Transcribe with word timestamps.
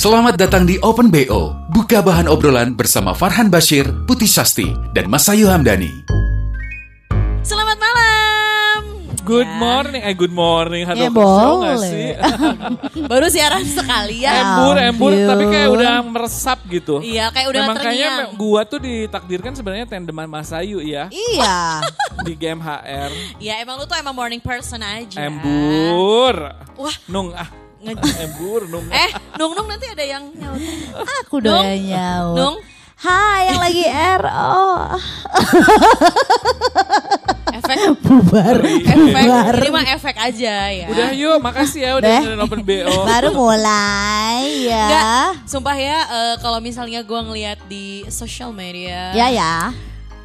Selamat 0.00 0.32
datang 0.32 0.64
di 0.64 0.80
Open 0.80 1.12
BO. 1.12 1.52
Buka 1.68 2.00
bahan 2.00 2.24
obrolan 2.24 2.72
bersama 2.72 3.12
Farhan 3.12 3.52
Bashir, 3.52 3.84
Putih 4.08 4.24
Sasti, 4.24 4.64
dan 4.96 5.12
Masayu 5.12 5.44
Hamdani. 5.44 5.92
Selamat 7.42 7.76
malam. 7.76 8.80
Good 9.20 9.44
Ya. 9.44 9.60
morning, 9.60 10.00
eh 10.00 10.16
good 10.16 10.32
morning, 10.32 10.82
Ya, 10.82 10.96
Hado 10.96 11.04
Show 11.04 11.12
nggak 11.12 11.76
boleh. 11.76 11.76
sih? 11.86 12.08
Baru 13.12 13.26
siaran 13.28 13.60
sekali 13.62 14.24
ya. 14.24 14.32
embur, 14.32 14.76
embur, 14.80 15.12
ampun. 15.12 15.28
tapi 15.28 15.44
kayak 15.46 15.68
udah 15.68 15.92
meresap 16.02 16.58
gitu. 16.66 17.04
Iya, 17.04 17.28
kayak 17.28 17.48
udah 17.52 17.62
Memang 17.62 17.76
kayaknya 17.76 18.08
terngiang. 18.08 18.32
me- 18.32 18.38
gua 18.40 18.60
tuh 18.64 18.80
ditakdirkan 18.80 19.52
sebenarnya 19.52 19.86
tandeman 19.86 20.24
Mas 20.24 20.48
Ayu 20.50 20.80
ya 20.80 21.12
Iya. 21.12 21.84
di 22.26 22.32
game 22.34 22.58
HR. 22.58 23.12
Ya 23.36 23.60
emang 23.60 23.76
lu 23.76 23.84
tuh 23.84 24.00
emang 24.00 24.16
morning 24.16 24.40
person 24.40 24.80
aja. 24.80 25.20
Embur. 25.20 26.56
Wah. 26.74 26.96
Nung 27.04 27.36
ah. 27.36 27.52
Nge- 27.80 28.16
Embur, 28.24 28.66
nung. 28.66 28.86
Eh, 28.86 29.10
Nung 29.34 29.52
Nung 29.52 29.66
nanti 29.66 29.86
ada 29.86 30.02
yang 30.02 30.30
nyaut. 30.30 30.58
Aku 31.24 31.38
Nung, 31.38 31.58
doyan 31.58 31.78
nyaut. 31.82 32.36
Nung, 32.36 32.56
Hai 32.94 33.48
yang 33.48 33.58
lagi 33.58 33.82
RO. 34.20 34.60
efek, 37.50 37.76
Bubar. 37.98 38.54
efek. 38.60 38.92
Bubar. 38.92 39.52
Ini 39.56 39.68
mah 39.70 39.84
efek 39.90 40.16
aja 40.20 40.54
ya. 40.68 40.86
Udah 40.86 41.08
yuk, 41.10 41.36
makasih 41.40 41.80
ya 41.80 41.90
udah 41.96 42.08
dengerin 42.20 42.38
Open 42.38 42.60
BO. 42.60 42.92
Baru 43.02 43.28
mulai 43.40 44.68
ya. 44.68 44.84
Enggak, 44.84 45.28
sumpah 45.46 45.74
ya 45.74 45.98
eh, 46.04 46.34
kalau 46.38 46.58
misalnya 46.60 47.00
gua 47.00 47.24
ngeliat 47.24 47.56
di 47.66 48.04
social 48.08 48.52
media. 48.52 49.10
Ya 49.12 49.26
ya. 49.28 49.52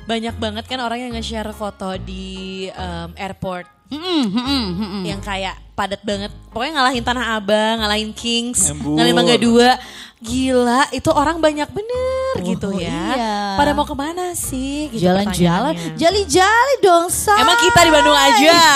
Banyak 0.03 0.35
banget 0.35 0.63
kan 0.67 0.77
orang 0.77 0.99
yang 0.99 1.11
nge-share 1.15 1.49
foto 1.49 1.95
di 1.97 2.67
em, 2.69 3.09
airport. 3.15 3.65
Mm-mm, 3.85 4.25
mm-mm, 4.27 4.63
mm-mm. 4.75 5.01
yang 5.05 5.21
kayak 5.21 5.53
padat 5.75 6.01
banget. 6.01 6.31
Pokoknya 6.49 6.73
ngalahin 6.73 7.03
Tanah 7.03 7.35
Abang, 7.35 7.75
ngalahin 7.79 8.11
Kings, 8.11 8.71
Embur. 8.71 8.95
ngalahin 8.95 9.13
Mangga 9.13 9.37
Dua. 9.37 9.71
Gila, 10.17 10.89
itu 10.89 11.11
orang 11.11 11.37
banyak 11.37 11.69
bener 11.69 12.33
gitu 12.41 12.73
ya. 12.73 12.87
iya. 13.13 13.35
Pada 13.53 13.75
mau 13.75 13.83
ke 13.83 13.93
mana 13.93 14.33
sih? 14.33 14.89
Gitu 14.89 15.05
Jalan-jalan, 15.05 15.75
jali-jali 15.93 16.75
dong, 16.79 17.11
say. 17.13 17.35
Emang 17.35 17.59
kita 17.59 17.79
di 17.83 17.91
Bandung 17.93 18.17
aja. 18.17 18.41
Ya. 18.41 18.73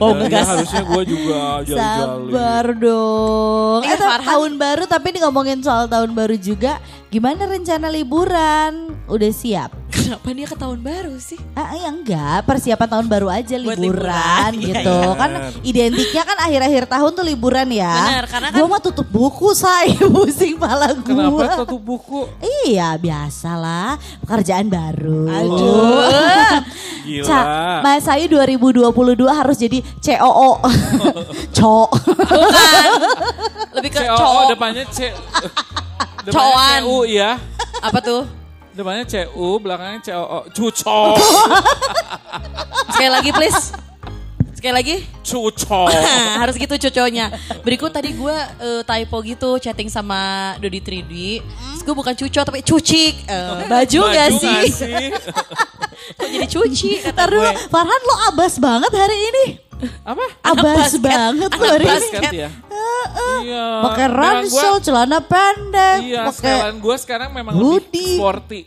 Oh, 0.00 0.10
Ya, 0.10 0.18
ngegas. 0.18 0.48
harusnya 0.48 0.82
gua 0.82 1.02
juga 1.04 1.38
jali-jali. 1.62 2.32
Sabar 2.32 2.66
dong. 2.74 3.80
Eh, 3.80 3.90
Eh, 3.90 3.98
Farhan. 4.00 4.26
tahun 4.26 4.52
baru 4.56 4.82
tapi 4.86 5.06
ini 5.10 5.18
ngomongin 5.20 5.58
soal 5.60 5.86
tahun 5.86 6.10
baru 6.10 6.34
juga. 6.34 6.80
Gimana 7.06 7.42
rencana 7.44 7.86
liburan? 7.86 8.96
Udah 9.06 9.30
siap? 9.30 9.70
Kenapa 9.90 10.30
dia 10.30 10.46
ke 10.46 10.56
tahun 10.56 10.78
baru 10.80 11.14
sih? 11.16 11.38
Ah, 11.52 11.74
ya 11.74 11.90
enggak, 11.90 12.42
persiapan 12.42 12.88
tahun 12.88 13.06
baru 13.06 13.26
aja 13.28 13.54
liburan, 13.54 13.82
liburan, 13.84 14.50
iya, 14.56 14.66
gitu. 14.72 14.96
iya. 14.96 15.14
Kan 15.14 15.30
identiknya 15.90 16.22
kan 16.22 16.38
akhir-akhir 16.40 16.84
tahun 16.86 17.10
tuh 17.12 17.24
liburan 17.24 17.68
ya. 17.68 17.90
Bener, 17.90 18.24
karena 18.24 18.48
kan- 18.48 18.56
Gua 18.56 18.66
mah 18.68 18.80
tutup 18.80 19.04
buku, 19.04 19.50
say. 19.52 19.90
Pusing 20.14 20.54
pala 20.54 20.94
gua. 20.94 21.02
Kenapa 21.04 21.44
satu 21.58 21.76
buku? 21.76 22.30
Iya, 22.62 22.94
biasalah. 22.94 23.98
Pekerjaan 24.20 24.66
baru. 24.66 25.26
Aduh. 25.26 26.06
Gila. 27.10 27.26
Ca, 27.26 27.40
Mas 27.82 28.06
Ayu 28.06 28.30
2022 28.30 28.86
harus 29.26 29.56
jadi 29.56 29.82
COO. 29.98 30.50
Co. 31.56 31.90
Bukan. 31.90 32.88
Lebih 33.72 33.90
ke 33.90 34.00
CO 34.00 34.14
cowok. 34.14 34.44
depannya 34.48 34.84
C. 34.88 35.10
depannya 36.20 36.32
Cowan. 36.32 36.80
CU 36.80 36.98
ya. 37.04 37.30
Apa 37.80 37.98
tuh? 37.98 38.22
Depannya 38.70 39.02
CU, 39.02 39.58
belakangnya 39.58 39.98
COO. 40.04 40.38
Cuco. 40.50 41.00
Sekali 42.88 43.10
lagi 43.10 43.30
please. 43.32 43.74
Sekali 44.60 44.76
lagi. 44.76 44.96
Cuco. 45.24 45.88
harus 46.44 46.52
gitu 46.54 46.76
coconya. 46.76 47.32
Berikut 47.64 47.88
tadi 47.88 48.12
gue 48.12 48.36
eh, 48.60 48.82
typo 48.84 49.24
gitu 49.24 49.56
chatting 49.56 49.88
sama 49.88 50.52
Dodi 50.60 50.84
3D. 50.84 51.40
Terus 51.40 51.80
gue 51.80 51.94
bukan 51.96 52.12
cuco 52.12 52.40
tapi 52.44 52.60
cucik. 52.60 53.24
Eh, 53.24 53.50
baju 53.72 54.00
gak 54.04 54.28
Baju 54.28 54.36
sih? 54.36 54.52
nggak 54.52 54.64
sih? 54.68 55.04
Kok 56.20 56.28
jadi 56.28 56.44
cuci 56.44 56.90
kata 57.00 57.12
Ntar 57.14 57.28
dulu, 57.30 57.40
gue. 57.40 57.52
Farhan 57.68 58.02
lo 58.02 58.14
abas 58.28 58.54
banget 58.60 58.92
hari 58.92 59.16
ini. 59.16 59.44
Apa? 60.04 60.24
Abas 60.44 60.92
basket, 60.92 61.00
banget 61.00 61.50
lo 61.50 61.64
hari 61.64 61.80
ini. 61.80 61.88
basket. 61.88 62.20
Basket 62.20 62.32
ya? 62.36 62.48
Iya. 63.40 63.66
Pakai 63.80 64.06
Memang 64.06 64.20
ransel, 64.20 64.60
gua- 64.70 64.84
celana 64.84 65.18
pendek, 65.24 65.98
Iya, 66.04 66.22
pakai 66.28 66.52
setelan 66.52 66.76
gue 66.76 66.96
sekarang 67.00 67.28
memang 67.32 67.52
hoodie. 67.56 67.80
lebih 67.80 68.20
sporty. 68.20 68.60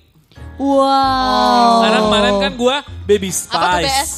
Wow. 0.58 1.82
Karena 1.82 2.00
kemarin 2.02 2.34
kan 2.40 2.52
gue 2.56 2.76
baby 3.06 3.30
spice. 3.30 3.54
Apa 3.54 3.66
tuh 3.68 3.86
BS? 3.86 4.12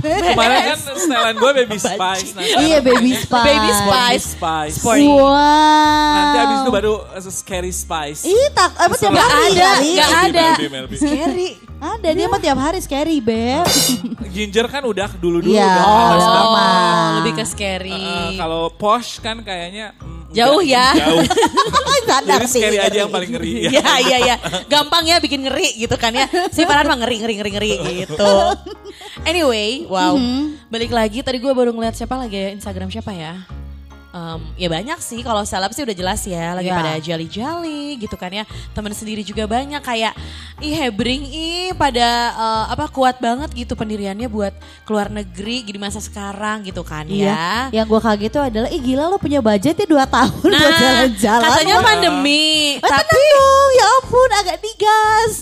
Kemarin 0.00 0.60
kan 0.72 0.78
setelan 0.78 1.34
gue 1.36 1.50
baby 1.62 1.78
spice. 1.78 2.30
Nah, 2.32 2.42
Iya 2.44 2.78
baby 2.80 3.12
spice. 3.16 3.46
Baby 3.46 3.70
spice. 3.70 4.24
spice. 4.36 4.76
Sporty. 4.80 5.06
Wow. 5.06 6.14
Nanti 6.16 6.36
abis 6.40 6.58
itu 6.60 6.70
baru 6.70 6.94
scary 7.30 7.72
spice. 7.72 8.22
Ih 8.24 8.48
tak, 8.52 8.70
apa 8.76 8.94
tiap 8.96 9.14
hari 9.14 9.56
Ada, 9.56 9.70
nggak 9.80 10.10
ada. 10.30 10.46
Melby, 10.56 10.66
Melby. 10.68 10.96
Scary. 10.96 11.48
Ada 11.80 12.08
dia 12.12 12.26
mah 12.28 12.40
tiap 12.44 12.58
hari 12.60 12.78
scary 12.84 13.24
beb. 13.24 13.64
Ginger 14.28 14.68
kan 14.68 14.84
udah 14.84 15.08
dulu-dulu 15.16 15.56
Iya. 15.56 15.80
Oh, 15.80 17.16
lebih 17.24 17.40
ke 17.40 17.44
scary. 17.48 17.96
Uh, 17.96 18.36
kalau 18.36 18.68
posh 18.68 19.16
kan 19.24 19.40
kayaknya 19.40 19.96
mm, 19.96 20.19
Jauh 20.30 20.62
ya. 20.62 20.94
Jauh. 20.94 21.22
Sadar 22.10 22.42
Jadi 22.42 22.50
sih. 22.50 22.60
scary 22.62 22.78
aja 22.78 22.98
yang 23.06 23.12
paling 23.12 23.30
ngeri. 23.34 23.70
Iya 23.70 23.92
iya 24.02 24.16
iya. 24.18 24.36
Gampang 24.66 25.06
ya 25.06 25.22
bikin 25.22 25.46
ngeri 25.46 25.78
gitu 25.78 25.94
kan 25.98 26.10
ya. 26.14 26.26
Si 26.50 26.62
Farhan 26.66 26.86
mah 26.90 26.98
ngeri 27.02 27.16
ngeri 27.22 27.34
ngeri 27.38 27.50
ngeri 27.54 27.72
gitu. 28.06 28.32
Anyway, 29.26 29.86
wow. 29.86 30.14
Balik 30.70 30.90
lagi 30.90 31.20
tadi 31.22 31.38
gue 31.38 31.52
baru 31.52 31.70
ngeliat 31.74 31.94
siapa 31.94 32.14
lagi 32.18 32.34
ya 32.38 32.50
Instagram 32.54 32.88
siapa 32.90 33.10
ya? 33.14 33.42
Em, 34.10 34.42
ya 34.56 34.66
banyak 34.66 34.98
sih 34.98 35.22
kalau 35.22 35.42
seleb 35.42 35.70
sih 35.70 35.80
udah 35.80 35.94
jelas 35.94 36.18
ya 36.24 36.50
lagi 36.52 36.66
Ya. 36.66 36.74
pada 36.74 36.98
jali-jali 36.98 37.94
gitu 37.96 38.14
kan 38.14 38.26
ya 38.28 38.42
temen 38.70 38.90
sendiri 38.90 39.22
juga 39.22 39.46
banyak 39.46 39.78
kayak 39.78 40.18
ih 40.58 40.74
hebring 40.74 41.22
ih 41.24 41.70
pada 41.72 42.06
eh, 42.32 42.64
apa 42.68 42.86
kuat 42.86 43.18
banget 43.18 43.54
gitu 43.54 43.72
pendiriannya 43.72 44.26
buat 44.26 44.50
keluar 44.82 45.06
negeri 45.08 45.62
di 45.62 45.78
masa 45.78 45.98
sekarang 45.98 46.62
gitu 46.62 46.82
kan 46.82 47.06
Iya, 47.06 47.70
ya 47.70 47.80
yang 47.80 47.86
gue 47.86 48.00
kaget 48.00 48.30
tuh 48.30 48.42
adalah, 48.42 48.68
ih 48.68 48.78
gila 48.78 49.06
lo 49.06 49.16
punya 49.16 49.38
budget 49.38 49.74
ya 49.74 49.86
2 49.86 50.02
tahun 50.04 50.50
buat 50.50 50.74
jalan-jalan. 50.76 51.40
Nah, 51.40 51.50
katanya 51.54 51.76
pandemi 51.80 52.42
Eh, 52.72 52.90
tapi 52.90 53.14
dong, 53.14 53.70
ya 53.72 53.86
ampun 53.92 54.30
agak 54.32 54.56
digas. 54.58 55.32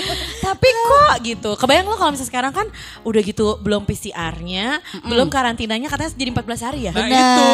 Tapi 0.44 0.68
kok 0.68 1.14
gitu. 1.22 1.50
Kebayang 1.54 1.84
lo 1.84 1.94
kalau 1.94 2.10
misalnya 2.10 2.28
sekarang 2.28 2.52
kan 2.52 2.66
udah 3.02 3.20
gitu 3.20 3.56
belum 3.58 3.84
PCR-nya, 3.84 4.80
belum 5.02 5.28
karantinanya 5.28 5.88
katanya 5.88 6.12
jadi 6.12 6.30
14 6.30 6.60
hari 6.62 6.80
ya. 6.84 6.92
Nah 6.92 7.06
itu. 7.08 7.46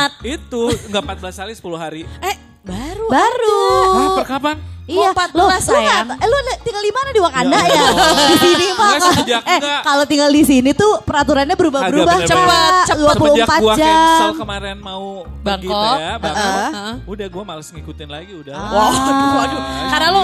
Selamat. 0.00 0.12
Itu 0.24 0.62
nggak 0.88 1.02
14 1.20 1.36
hari 1.36 1.52
10 1.52 1.76
hari. 1.76 2.02
Eh, 2.24 2.36
baru. 2.64 3.06
Baru. 3.06 3.64
Hah, 3.92 4.08
per 4.16 4.26
kapan? 4.26 4.56
Iya, 4.88 5.12
Mau 5.12 5.14
14 5.14 5.36
lo, 5.36 5.44
sayang. 5.70 6.06
Eh, 6.16 6.26
lo 6.26 6.38
li- 6.40 6.60
tinggal 6.64 6.82
di 6.82 6.90
mana 6.90 7.08
di 7.12 7.20
Wakanda 7.20 7.56
Ya 7.60 7.68
ya? 7.68 7.84
Di 8.26 8.36
sini 8.40 8.66
mah. 8.74 8.90
Semenjak 8.96 9.42
eh, 9.44 9.58
enggak. 9.60 9.80
kalau 9.84 10.04
tinggal 10.04 10.30
di 10.32 10.42
sini 10.42 10.70
tuh 10.72 10.92
peraturannya 11.04 11.54
berubah-berubah. 11.54 12.14
Cepet. 12.24 12.84
Semenjak 12.88 13.14
24 13.20 13.60
gua 13.60 13.74
cancel 13.76 13.76
jam. 13.78 14.32
kemarin 14.34 14.76
mau 14.80 15.28
Bangkok. 15.44 15.94
ya, 15.94 16.12
Bangkok. 16.16 16.48
Heeh. 16.74 16.92
Udah 17.06 17.26
gua 17.28 17.42
males 17.44 17.68
ngikutin 17.68 18.08
lagi 18.08 18.32
udah. 18.34 18.56
Waduh, 18.56 19.30
waduh. 19.36 19.60
Karena 19.86 20.08
lo 20.10 20.22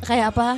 kayak 0.00 0.26
apa? 0.30 0.48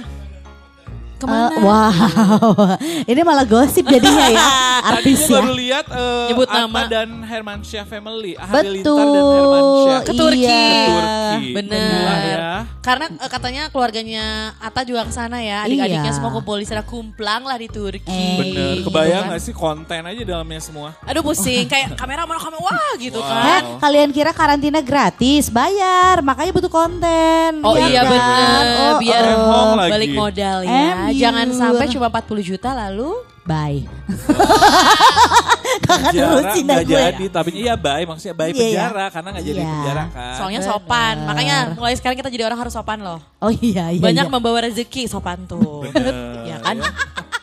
Ke 1.23 1.27
mana? 1.29 1.49
Eh, 1.49 1.63
wow, 1.63 2.55
ini 3.13 3.21
malah 3.23 3.45
gosip 3.45 3.87
jadinya 3.87 4.27
ya, 4.27 4.43
Tadi 4.43 4.91
artis 4.99 5.21
ya. 5.23 5.31
baru 5.33 5.51
lihat 5.53 5.85
eh, 5.87 6.27
Nyebut 6.29 6.49
Atta 6.49 6.61
nama. 6.61 6.81
dan 6.85 7.09
Hermansyah 7.23 7.85
family. 7.85 8.35
Halilintar 8.35 8.83
Betul. 8.83 9.07
dan 9.07 9.23
Hermansyah. 9.23 10.01
Ke 10.03 10.13
Turki. 10.13 10.43
Iya. 10.43 10.59
Ke 10.59 10.83
Turki. 10.83 11.47
Bener. 11.53 11.87
Gila 11.89 12.17
ya. 12.21 12.51
Karena 12.83 13.05
eh, 13.09 13.31
katanya 13.31 13.63
keluarganya 13.69 14.25
Atta 14.59 14.83
juga 14.83 15.03
ke 15.05 15.13
sana 15.13 15.39
ya. 15.39 15.63
Adik-adiknya 15.63 16.03
Iya. 16.05 16.11
semua 16.13 16.31
kumpul 16.33 16.59
di 16.59 16.67
sana 16.67 16.83
kumplang 16.83 17.43
lah 17.43 17.55
di 17.55 17.69
Turki. 17.69 18.11
Eh, 18.11 18.37
Bener, 18.37 18.67
gitu 18.77 18.91
kebayang 18.91 19.25
kan. 19.25 19.33
gak 19.33 19.41
sih 19.41 19.55
konten 19.55 20.03
aja 20.03 20.23
dalamnya 20.25 20.59
semua? 20.59 20.89
Aduh 21.05 21.23
pusing, 21.23 21.65
kayak 21.65 21.95
kamera 21.95 22.27
mana 22.27 22.37
kamera 22.37 22.59
wah 22.61 22.93
gitu 22.97 23.15
Wow. 23.15 23.29
kan. 23.29 23.43
Eh, 23.47 23.61
kalian 23.79 24.11
kira 24.11 24.31
karantina 24.33 24.81
gratis, 24.81 25.47
bayar, 25.47 26.19
makanya 26.21 26.51
butuh 26.51 26.67
konten. 26.69 27.63
Oh 27.63 27.75
ya 27.75 27.87
iya 27.87 28.03
kan? 28.03 28.11
bener, 28.11 28.65
Oh, 28.75 28.93
biar 28.99 29.23
oh. 29.31 29.47
Lagi. 29.93 30.01
balik 30.01 30.11
modal 30.15 30.59
ya. 30.63 30.73
Ember. 30.73 31.13
jangan 31.15 31.47
sampai 31.53 31.87
cuma 31.87 32.07
40 32.09 32.41
juta 32.43 32.71
lalu 32.73 33.11
Bye. 33.43 33.83
Kakak 35.83 36.15
gue. 36.15 36.85
jadi, 36.87 37.25
tapi 37.27 37.51
iya 37.59 37.75
baik 37.75 38.07
maksudnya 38.07 38.37
baik 38.37 38.55
Iya, 38.55 38.63
iya. 38.63 38.71
penjara 38.87 39.05
karena 39.11 39.29
nggak 39.35 39.45
jadi 39.45 39.59
Iya. 39.59 39.67
penjara 39.69 40.05
kan. 40.09 40.35
soalnya 40.39 40.61
Benar. 40.63 40.71
sopan. 40.71 41.15
Makanya 41.27 41.57
mulai 41.75 41.95
sekarang 41.99 42.17
kita 42.17 42.31
jadi 42.31 42.45
orang 42.47 42.59
harus 42.61 42.71
sopan 42.71 42.99
loh. 43.03 43.19
Oh 43.39 43.51
iya 43.51 43.91
iya. 43.91 43.99
Banyak 43.99 44.27
iya. 44.27 44.33
membawa 44.33 44.59
rezeki 44.63 45.11
sopan 45.11 45.43
tuh. 45.45 45.83
Bener. 45.91 46.15
ya 46.47 46.57
kan? 46.61 46.77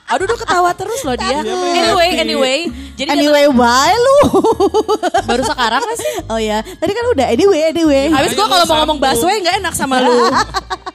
Aduh, 0.09 0.25
duh 0.25 0.35
ketawa 0.35 0.73
terus 0.73 1.01
loh 1.01 1.13
dia. 1.13 1.39
Iya, 1.39 1.53
Anyway, 1.79 2.09
happy. 2.09 2.19
anyway. 2.19 2.59
Jadi 2.95 3.09
Anyway, 3.11 3.45
bye 3.51 3.93
lu. 3.95 4.17
baru 5.23 5.43
sekarang 5.43 5.79
gak 5.79 5.97
sih? 5.97 6.11
oh 6.25 6.37
ya, 6.37 6.59
tadi 6.75 6.91
kan 6.91 7.05
udah 7.07 7.25
anyway 7.27 7.61
anyway. 7.65 8.05
Habis 8.07 8.33
gue 8.33 8.41
Ayo, 8.41 8.49
kalau 8.49 8.65
mau 8.65 8.77
ngomong 8.83 8.97
busway 8.99 9.39
gak 9.39 9.55
enak 9.59 9.73
sama 9.73 10.01
lu. 10.01 10.17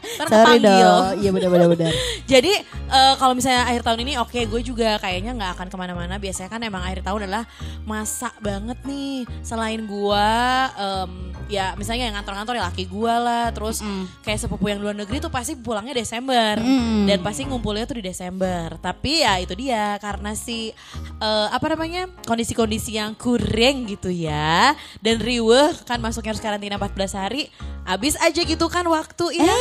Ntar 0.04 0.28
Sorry 0.28 0.60
kepanggil. 0.60 0.84
dong. 0.84 1.04
Iya 1.16 1.30
benar 1.32 1.48
benar 1.48 1.68
benar. 1.70 1.92
Jadi 2.32 2.52
eh, 2.86 3.14
kalau 3.16 3.32
misalnya 3.32 3.64
akhir 3.64 3.82
tahun 3.82 4.00
ini 4.02 4.12
oke 4.16 4.36
gue 4.36 4.60
juga 4.62 5.00
kayaknya 5.00 5.32
nggak 5.32 5.50
akan 5.56 5.66
ke 5.66 5.76
mana-mana. 5.76 6.14
Biasanya 6.16 6.46
kan 6.46 6.60
emang 6.60 6.82
akhir 6.82 7.00
tahun 7.02 7.24
adalah 7.24 7.44
masa 7.82 8.30
banget 8.38 8.76
nih. 8.84 9.24
Selain 9.40 9.80
gue 9.80 10.28
em, 10.76 11.10
ya 11.48 11.72
misalnya 11.74 12.06
yang 12.06 12.14
ngantor-ngantor 12.14 12.54
ya 12.54 12.64
laki 12.64 12.84
gue 12.84 13.14
lah. 13.16 13.48
Terus 13.50 13.80
kayak 14.20 14.38
sepupu 14.38 14.68
yang 14.68 14.78
luar 14.78 14.94
negeri 14.94 15.18
tuh 15.18 15.32
pasti 15.32 15.56
pulangnya 15.56 15.96
Desember. 15.96 16.60
Dan 17.04 17.18
pasti 17.20 17.42
ngumpulnya 17.42 17.84
tuh 17.84 17.96
di 17.98 18.04
Desember. 18.04 18.76
Tapi 18.78 19.03
ya 19.10 19.36
itu 19.36 19.52
dia 19.52 20.00
karena 20.00 20.32
si 20.32 20.72
eh, 21.20 21.48
apa 21.52 21.66
namanya 21.76 22.08
kondisi-kondisi 22.24 22.96
yang 22.96 23.12
kurang 23.12 23.84
gitu 23.84 24.08
ya. 24.08 24.72
Dan 25.04 25.20
riweh 25.20 25.76
kan 25.84 26.00
masuknya 26.00 26.32
harus 26.32 26.40
karantina 26.40 26.80
14 26.80 27.20
hari. 27.20 27.52
Abis 27.84 28.16
aja 28.16 28.40
gitu 28.40 28.64
kan 28.72 28.88
waktu 28.88 29.36
ya. 29.36 29.56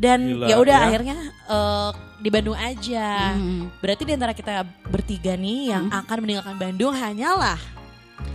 Dan 0.00 0.40
Gila, 0.40 0.46
ya 0.48 0.56
udah 0.58 0.78
ya. 0.80 0.86
akhirnya 0.88 1.16
eh, 1.48 1.90
di 2.18 2.28
Bandung 2.32 2.56
aja. 2.56 3.36
Berarti 3.84 4.02
di 4.08 4.12
antara 4.16 4.32
kita 4.32 4.64
bertiga 4.88 5.36
nih 5.36 5.76
yang 5.76 5.92
akan 5.92 6.16
meninggalkan 6.24 6.56
Bandung 6.56 6.96
hanyalah 6.96 7.60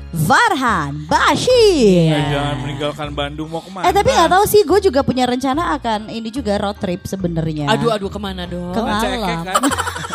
Farhan 0.09 1.05
Bashir. 1.05 2.09
Eh, 2.09 2.25
jangan 2.33 2.55
meninggalkan 2.65 3.09
Bandung 3.13 3.45
mau 3.53 3.61
ke 3.61 3.69
mana? 3.69 3.85
Eh 3.85 3.93
tapi 3.93 4.09
nggak 4.09 4.31
tahu 4.33 4.43
sih, 4.49 4.65
gue 4.65 4.79
juga 4.89 5.05
punya 5.05 5.29
rencana 5.29 5.77
akan 5.77 6.09
ini 6.09 6.33
juga 6.33 6.57
road 6.57 6.81
trip 6.81 7.05
sebenarnya. 7.05 7.69
aduh 7.69 7.93
aduh 7.93 8.09
ke 8.09 8.17
mana 8.17 8.49
dong? 8.49 8.73
Ke 8.73 8.81
malam. 8.81 9.45
kan? 9.45 9.61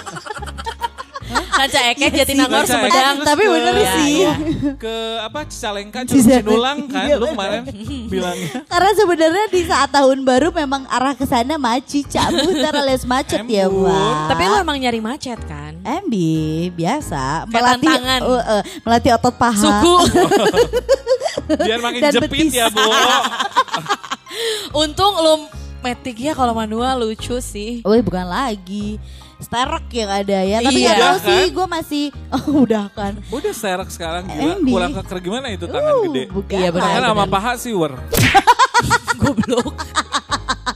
Ranca 1.34 1.80
Ekek, 1.88 2.10
Jatinangor, 2.12 2.60
Ranca 2.60 2.66
Ekek, 2.66 2.74
Sumedang. 2.74 3.14
terus 3.16 3.28
Tapi 3.28 3.42
bener 3.44 3.74
Iya, 3.74 3.92
sih. 3.92 4.10
iya. 4.16 4.32
Ke 4.74 4.94
apa 5.20 5.38
Cicalengka. 5.44 6.00
Cinulang 6.04 6.78
kan? 6.86 7.04
Iya, 7.04 7.16
Lu 7.16 7.26
kemarin 7.28 7.62
bilangnya. 8.06 8.50
Karena 8.64 8.90
sebenarnya 8.92 9.44
di 9.48 9.62
saat 9.62 9.90
tahun 9.90 10.18
baru 10.22 10.48
memang 10.50 10.86
arah 10.86 11.12
ke 11.12 11.24
sana 11.24 11.54
maci 11.54 12.02
cabut 12.02 12.42
alias 12.56 13.04
macet 13.04 13.42
ya, 13.44 13.66
Embun. 13.66 13.86
Pak. 13.86 14.14
Tapi 14.30 14.42
lu 14.44 14.56
emang 14.56 14.76
nyari 14.76 15.00
macet 15.00 15.38
kan? 15.44 15.72
MB 15.80 16.14
biasa 16.72 17.44
melatih 17.46 17.92
uh, 18.20 18.40
uh, 18.40 18.62
melatih 18.82 19.10
otot 19.12 19.34
paha. 19.34 19.54
Suku. 19.54 19.94
Biar 21.60 21.78
makin 21.78 22.00
Dan 22.00 22.12
jepit 22.14 22.30
betis. 22.30 22.52
ya, 22.52 22.66
Bu. 22.68 22.80
Untung 24.74 25.14
lu 25.16 25.34
metik 25.80 26.16
ya 26.18 26.32
kalau 26.32 26.52
manual 26.52 26.98
lucu 26.98 27.36
sih. 27.38 27.84
Wih 27.84 28.00
bukan 28.00 28.24
lagi 28.24 28.96
Sterek 29.36 29.86
yang 29.90 30.10
ada 30.10 30.38
ya 30.40 30.58
Tapi 30.58 30.74
Iya. 30.76 30.84
nggak 30.84 30.96
tahu 30.96 31.10
Udah 31.10 31.18
sih 31.20 31.40
kan? 31.40 31.52
Gue 31.52 31.66
masih 31.68 32.04
Oh 32.34 32.44
udah 32.60 32.84
kan 32.90 33.12
Udah 33.28 33.52
serek 33.52 33.88
sekarang 33.88 34.24
gila. 34.26 34.42
Embi. 34.54 34.70
Kurang 34.70 34.92
keker 34.94 35.18
gimana 35.20 35.46
itu 35.48 35.64
tangan 35.64 35.92
Uh, 35.92 36.02
gede. 36.06 36.22
bukan 36.28 36.56
Iya, 36.56 36.68
benar, 36.70 36.84
Tangan 36.86 37.02
sama 37.08 37.24
paha 37.26 37.52
sih, 37.54 37.72
Wer. 37.72 37.92
Goblok. 39.20 39.74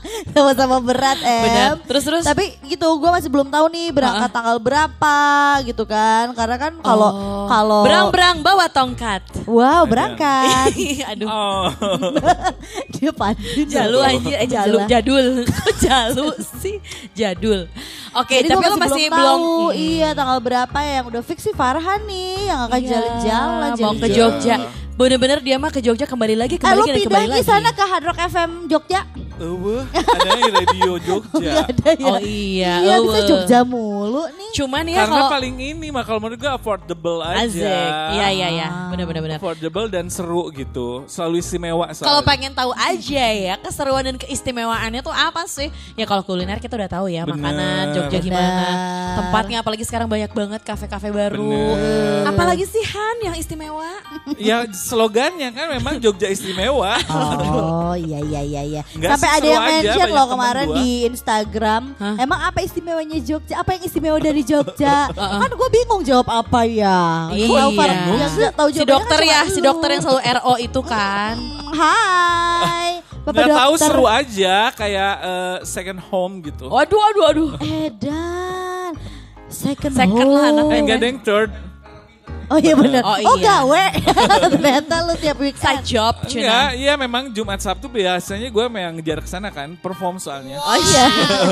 Sama-sama 0.33 0.77
berat 0.79 1.17
em 1.17 1.43
Benar. 1.43 1.71
Terus 1.83 2.03
terus. 2.03 2.23
Tapi 2.23 2.43
gitu 2.65 2.87
gue 2.91 3.09
masih 3.09 3.27
belum 3.27 3.47
tahu 3.47 3.65
nih 3.67 3.89
berangkat 3.89 4.29
tanggal 4.29 4.57
berapa 4.57 5.17
gitu 5.63 5.83
kan 5.83 6.33
Karena 6.33 6.57
kan 6.57 6.73
kalau 6.79 7.09
Oh. 7.09 7.45
kalau 7.47 7.81
Berang-berang 7.81 8.37
bawa 8.39 8.65
tongkat. 8.67 9.21
Wow 9.43 9.83
berangkat 9.83 10.71
Aduh. 11.11 11.27
Oh. 11.27 11.65
Dia 12.93 13.11
pantun 13.11 13.65
Jalu 13.65 13.97
anjir, 13.99 14.35
eh 14.35 14.45
jalu, 14.45 14.77
jadul. 14.85 15.27
Kok 15.45 15.73
jalu 15.79 16.27
sih? 16.59 16.77
Jadul. 17.11 17.65
Oke, 18.11 18.35
Jadi 18.35 18.49
tapi 18.49 18.65
lo 18.65 18.75
masih 18.75 19.05
belum 19.05 19.13
belum 19.13 19.39
tahu 19.39 19.47
Hmm. 19.69 19.77
Iya 19.79 20.09
tanggal 20.11 20.37
berapa 20.39 20.79
yang 20.79 21.05
udah 21.07 21.21
fix 21.21 21.39
sih 21.41 21.53
Farhan 21.53 22.01
nih 22.03 22.49
Yang 22.49 22.59
akan 22.59 22.79
Iya, 22.79 22.89
jalan-jalan 22.89 23.71
mau 23.77 23.93
ke. 23.95 24.07
Jogja. 24.09 24.55
Bener-bener 24.91 25.39
dia 25.39 25.55
mah 25.55 25.69
ke 25.69 25.79
Jogja 25.79 26.03
kembali 26.03 26.35
lagi, 26.35 26.55
Eh 26.55 26.59
kembali 26.59 26.75
lu 26.77 26.85
lagi, 26.89 27.05
kembali 27.05 27.27
di 27.29 27.33
lagi. 27.33 27.45
sana 27.45 27.69
ke 27.71 27.79
Hard 27.81 28.03
Rock 28.03 28.19
FM 28.21 28.51
Jogja 28.65 29.01
Eueuh, 29.39 29.87
ada 30.03 30.29
di 30.35 30.49
radio 30.49 30.91
Jogja. 30.99 31.53
Ada 31.69 31.89
ya 31.95 32.07
Oh 32.09 32.19
iya, 32.21 32.73
Iya 32.81 32.95
bisa 33.03 33.19
eueuh. 33.19 33.29
Jogja 33.29 33.59
mulu 33.63 34.23
nih 34.33 34.49
Cuman 34.49 34.83
ya 34.89 35.05
Karena 35.05 35.13
kalau 35.13 35.27
paling 35.29 35.55
ini 35.61 35.87
mah 35.93 36.03
kalau 36.03 36.19
menurut 36.19 36.39
gue 36.41 36.51
affordable 36.51 37.19
aja. 37.21 37.45
Asik. 37.45 37.91
Iya, 38.17 38.27
iya, 38.33 38.47
iya. 38.49 38.67
Bener-bener. 38.89 39.21
bener. 39.21 39.37
Affordable 39.37 39.87
dan 39.91 40.09
seru 40.09 40.49
gitu. 40.51 41.05
Selalu 41.05 41.43
istimewa 41.43 41.85
Kalau 41.93 42.21
pengen 42.25 42.51
tahu 42.57 42.71
aja 42.73 43.25
ya 43.29 43.55
keseruan 43.61 44.03
dan 44.05 44.15
keistimewaannya 44.17 45.01
tuh 45.05 45.13
apa 45.13 45.45
sih? 45.45 45.69
Ya 45.93 46.09
kalau 46.09 46.25
kuliner 46.25 46.57
kita 46.57 46.75
udah 46.75 46.89
tahu 46.89 47.05
ya 47.11 47.23
Bener. 47.23 47.37
makanan 47.37 47.83
Jogja 47.93 48.19
gimana, 48.19 48.49
Bener. 48.49 49.15
tempatnya 49.19 49.57
apalagi 49.61 49.83
sekarang 49.85 50.07
banyak 50.09 50.31
banget 50.33 50.61
kafe-kafe 50.65 51.09
baru. 51.13 51.45
Bener. 51.77 52.29
Apalagi 52.29 52.65
sih 52.65 52.83
Han 52.83 53.17
yang 53.29 53.35
istimewa? 53.37 53.89
Ya 54.39 54.63
slogannya 54.71 55.51
kan 55.51 55.67
memang 55.67 55.99
Jogja 55.99 56.31
istimewa. 56.31 56.95
Oh 57.09 57.95
iya 57.97 58.21
iya 58.23 58.41
iya 58.45 58.61
iya. 58.63 58.81
Nggak 58.95 59.09
Sampai 59.17 59.29
ada 59.35 59.47
yang 59.47 59.63
aja, 59.67 59.88
mention 59.89 60.05
banyak 60.05 60.15
loh 60.15 60.27
kemarin 60.29 60.67
gua. 60.69 60.77
di 60.77 60.89
Instagram. 61.09 61.83
Hah? 61.97 62.15
Emang 62.21 62.39
apa 62.45 62.59
istimewanya 62.61 63.17
Jogja? 63.17 63.55
Apa 63.59 63.69
yang 63.73 63.83
istimewa 63.89 64.17
dari 64.21 64.41
Jogja? 64.45 65.09
kan 65.41 65.49
gue 65.49 65.69
bingung 65.73 66.01
jawab 66.05 66.29
apa 66.29 66.61
ya. 66.69 67.29
Iya. 67.33 67.47
Gua 67.49 67.59
Alvar, 67.65 67.89
yang 67.89 68.53
tahu 68.53 68.67
Si 68.69 68.85
dokter 68.85 69.19
kan 69.19 69.31
ya, 69.33 69.39
si 69.49 69.59
dokter 69.59 69.89
yang 69.97 70.01
selalu 70.05 70.21
RO 70.37 70.53
itu 70.61 70.81
kan. 70.85 71.33
Hai. 71.79 73.01
Bapak 73.25 73.33
Nggak 73.35 73.57
tahu 73.57 73.73
dokter. 73.75 73.89
seru 73.91 74.05
aja 74.07 74.55
kayak 74.73 75.13
eh, 75.21 75.57
second 75.65 75.99
home 75.99 76.45
gitu. 76.45 76.69
Waduh, 76.69 77.01
aduh, 77.11 77.23
aduh. 77.29 77.49
Edan. 77.59 78.93
Second, 79.49 79.93
Second 79.97 80.29
lah 80.29 80.53
home. 80.53 80.71
Eh 80.73 80.79
enggak 80.85 80.99
deng 81.01 81.17
third. 81.25 81.49
Oh 82.49 82.57
iya 82.57 82.73
benar. 82.73 83.05
Oh, 83.05 83.13
Oh, 83.13 83.37
iya. 83.37 83.61
gawe. 83.61 83.83
Ternyata 84.57 84.95
lu 85.05 85.13
tiap 85.15 85.37
Side 85.37 85.45
weekend. 85.45 85.81
job, 85.85 86.13
Enggak, 86.19 86.29
Cina. 86.33 86.73
iya 86.73 86.93
memang 86.95 87.29
Jumat 87.29 87.61
Sabtu 87.61 87.85
biasanya 87.85 88.49
gue 88.49 88.65
memang 88.67 88.97
ngejar 88.97 89.21
ke 89.21 89.29
sana 89.29 89.49
kan, 89.49 89.77
perform 89.77 90.17
soalnya. 90.17 90.57
Oh 90.57 90.73
iya. 90.75 91.05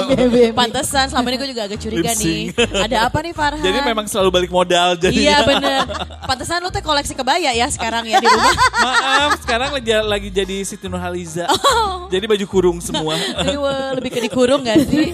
Pantesan 0.59 1.07
selama 1.07 1.29
ini 1.29 1.38
gue 1.38 1.49
juga 1.53 1.63
agak 1.65 1.77
curiga 1.77 2.11
nih. 2.13 2.49
Ada 2.57 3.05
apa 3.05 3.21
nih 3.21 3.31
Farhan? 3.31 3.61
Jadi 3.61 3.79
memang 3.83 4.05
selalu 4.05 4.29
balik 4.33 4.49
modal 4.49 4.97
jadi. 4.97 5.13
Iya 5.13 5.38
bener. 5.45 5.85
Pantesan 6.25 6.59
lu 6.59 6.69
teh 6.69 6.81
koleksi 6.81 7.13
kebaya 7.13 7.53
ya 7.53 7.69
sekarang 7.69 8.03
ya 8.03 8.17
di 8.17 8.25
rumah. 8.25 8.53
Maaf, 8.85 9.31
sekarang 9.45 9.69
lagi, 9.71 9.91
lagi 9.94 10.29
jadi 10.29 10.65
Siti 10.65 10.89
Nurhaliza. 10.89 11.45
Oh. 11.45 12.09
Jadi 12.09 12.25
baju 12.25 12.45
kurung 12.47 12.77
semua. 12.81 13.13
Aduh, 13.37 13.61
lebih 13.94 14.09
ke 14.09 14.19
dikurung 14.19 14.66
gak 14.66 14.81
sih? 14.83 15.13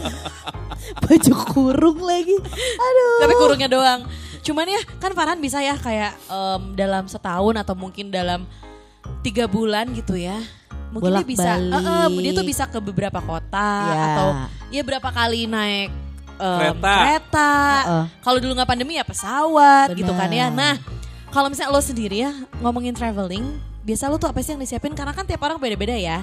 Baju 0.95 1.33
kurung 1.45 1.99
lagi. 1.99 2.39
Aduh. 2.79 3.19
Tapi 3.19 3.33
kurungnya 3.35 3.67
doang. 3.67 4.01
Cuman 4.43 4.67
ya 4.67 4.81
kan 4.99 5.15
Farhan 5.15 5.39
bisa 5.39 5.63
ya 5.63 5.73
kayak 5.73 6.13
em, 6.27 6.61
dalam 6.75 7.07
setahun 7.07 7.55
atau 7.55 7.73
mungkin 7.73 8.11
dalam 8.11 8.43
tiga 9.23 9.47
bulan 9.47 9.87
gitu 9.95 10.19
ya. 10.19 10.35
Mungkin 10.93 11.09
dia 11.09 11.25
bisa, 11.25 11.51
eh, 11.57 11.73
eh, 11.73 12.07
dia 12.21 12.31
tuh 12.37 12.45
bisa 12.45 12.69
ke 12.69 12.77
beberapa 12.77 13.17
kota 13.17 13.71
Ya. 13.89 14.03
atau 14.13 14.27
ya 14.69 14.81
berapa 14.85 15.09
kali 15.09 15.49
naik 15.49 15.89
em, 16.37 16.59
Kereta. 16.59 16.93
kereta. 17.01 17.51
Heeh. 17.81 18.05
Kalau 18.21 18.37
dulu 18.37 18.51
nggak 18.53 18.69
pandemi 18.69 18.99
ya 18.99 19.05
pesawat 19.07 19.95
gitu 19.95 20.11
kan 20.13 20.29
ya. 20.29 20.51
Nah 20.53 20.77
kalau 21.33 21.49
misalnya 21.49 21.73
lo 21.73 21.81
sendiri 21.81 22.21
ya 22.21 22.31
ngomongin 22.61 22.93
traveling, 22.93 23.41
biasa 23.81 24.05
lo 24.05 24.21
tuh 24.21 24.29
apa 24.29 24.43
sih 24.45 24.53
yang 24.53 24.61
disiapin? 24.61 24.93
Karena 24.93 25.17
kan 25.17 25.25
tiap 25.25 25.41
orang 25.41 25.57
beda-beda 25.57 25.97
ya. 25.97 26.21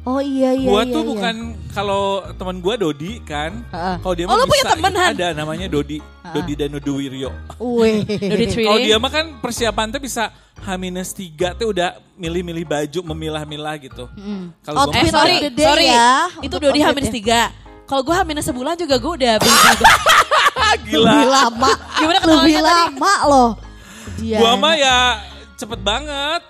Oh 0.00 0.16
iya 0.16 0.56
iya 0.56 0.64
gua 0.64 0.80
iya. 0.80 0.92
tuh 0.92 1.02
iya. 1.02 1.10
bukan 1.12 1.34
kalau 1.70 2.04
teman 2.32 2.56
gua 2.58 2.74
Dodi 2.74 3.20
kan. 3.20 3.60
Heeh. 3.68 3.96
Kalau 4.00 4.14
dia 4.14 4.24
Oh, 4.24 4.32
mah 4.32 4.48
punya 4.48 4.64
temen. 4.66 4.92
Han? 4.92 5.10
Ada 5.12 5.28
namanya 5.36 5.66
Dodi. 5.66 6.00
Dodi 6.30 6.52
Danuduwiryo. 6.54 7.30
Wih. 7.58 8.08
Dodi 8.08 8.44
Kalau 8.58 8.78
dia 8.78 8.96
mah 8.96 9.10
kan 9.10 9.24
persiapan 9.38 9.92
tuh 9.92 10.00
bisa 10.00 10.32
H-3 10.60 11.16
tuh 11.54 11.72
udah 11.72 12.00
milih-milih 12.14 12.64
baju, 12.64 13.00
memilah-milah 13.12 13.76
gitu. 13.78 14.08
Kalau 14.60 14.76
gua 14.78 14.88
Outfit 14.88 15.04
Eh 15.04 15.12
sorry, 15.12 15.36
day 15.50 15.64
sorry. 15.64 15.86
ya, 15.88 16.10
Itu 16.38 16.56
untuk 16.56 16.60
Dodi 16.62 16.80
outfit 16.80 16.88
Hamin 16.90 17.04
ya. 17.04 17.12
tiga. 17.12 17.40
Kalau 17.84 18.02
gue 18.06 18.14
Hamin 18.14 18.38
sebulan 18.38 18.78
juga 18.78 18.96
gue 18.96 19.12
udah 19.18 19.34
beli 19.40 19.50
juga. 19.50 19.94
gila. 20.86 21.10
Lebih 21.10 21.26
lama. 21.28 21.70
Gimana 21.92 22.18
Lebih 22.22 22.30
tadi? 22.54 22.54
lama 22.62 23.12
loh. 23.26 23.50
Dia. 24.16 24.38
Gua 24.38 24.52
mah 24.54 24.74
ya 24.76 24.98
cepet 25.56 25.80
banget. 25.80 26.40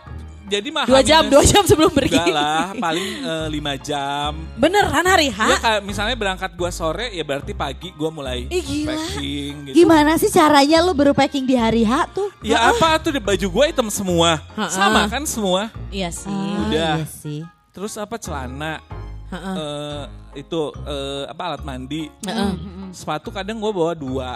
Jadi 0.50 0.68
mah 0.68 0.82
dua 0.82 1.00
jam, 1.00 1.22
dua 1.30 1.46
jam 1.46 1.62
sebelum 1.62 1.88
pergi. 1.88 2.18
Enggak 2.18 2.34
lah, 2.34 2.74
paling 2.74 3.08
eh, 3.22 3.46
lima 3.48 3.78
jam. 3.78 4.34
Beneran 4.58 5.06
hari 5.06 5.30
H? 5.30 5.38
Ya 5.38 5.56
kayak 5.56 5.80
misalnya 5.80 6.16
berangkat 6.18 6.50
gua 6.52 6.68
sore 6.68 7.08
ya 7.08 7.22
berarti 7.22 7.54
pagi 7.54 7.94
gua 7.94 8.10
mulai 8.10 8.50
Ih, 8.50 8.58
gila. 8.58 8.90
packing 8.92 9.54
gitu. 9.70 9.74
Gimana 9.78 10.18
sih 10.18 10.26
caranya 10.28 10.82
lu 10.82 10.90
baru 10.90 11.14
packing 11.14 11.46
di 11.46 11.54
hari 11.54 11.86
H 11.86 12.10
tuh? 12.10 12.28
Ya 12.42 12.66
apa 12.66 12.98
tuh 12.98 13.14
di 13.14 13.22
baju 13.22 13.46
gua 13.48 13.64
hitam 13.64 13.86
semua. 13.86 14.42
Ha-ha. 14.52 14.66
Sama 14.68 15.06
kan 15.06 15.22
semua. 15.22 15.70
Iya 15.88 16.10
sih. 16.10 16.26
Ah, 16.28 16.66
Udah. 16.66 16.94
Iya 16.98 17.06
sih. 17.06 17.40
Terus 17.70 17.94
apa 17.94 18.18
celana. 18.18 18.82
eh, 19.30 20.04
itu 20.36 20.60
eh, 20.82 21.24
apa 21.24 21.54
alat 21.54 21.62
mandi. 21.62 22.10
Sepatu 22.90 23.30
kadang 23.30 23.62
gue 23.62 23.70
bawa 23.70 23.94
dua. 23.94 24.30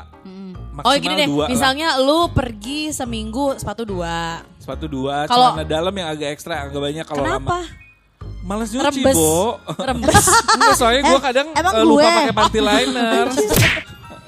Maksimal 0.71 0.87
Oh 0.87 0.95
gini 0.99 1.15
deh, 1.15 1.27
dua 1.27 1.43
lah. 1.43 1.49
misalnya 1.51 1.89
lu 1.99 2.27
pergi 2.31 2.91
seminggu 2.91 3.55
sepatu 3.55 3.83
dua. 3.83 4.43
Sepatu 4.65 4.87
dua, 4.87 5.29
Kalau- 5.29 5.53
celana 5.53 5.63
dalam 5.63 5.93
yang 5.93 6.09
agak 6.09 6.33
ekstra 6.33 6.65
agak 6.65 6.81
banyak 6.81 7.05
kalau 7.05 7.21
Kenapa? 7.21 7.61
lama. 7.61 7.83
Males 8.41 8.69
nyuci, 8.71 8.85
Rembes. 8.85 9.17
Bo. 9.17 9.57
Rembes. 9.75 10.25
Enggak, 10.55 10.77
soalnya 10.77 11.01
gue 11.03 11.17
Eh, 11.17 11.23
kadang 11.23 11.49
emang 11.55 11.73
eh, 11.75 11.81
lupa 11.83 12.01
gue? 12.03 12.13
pakai 12.15 12.35
panty 12.35 12.61
liner. 12.61 13.27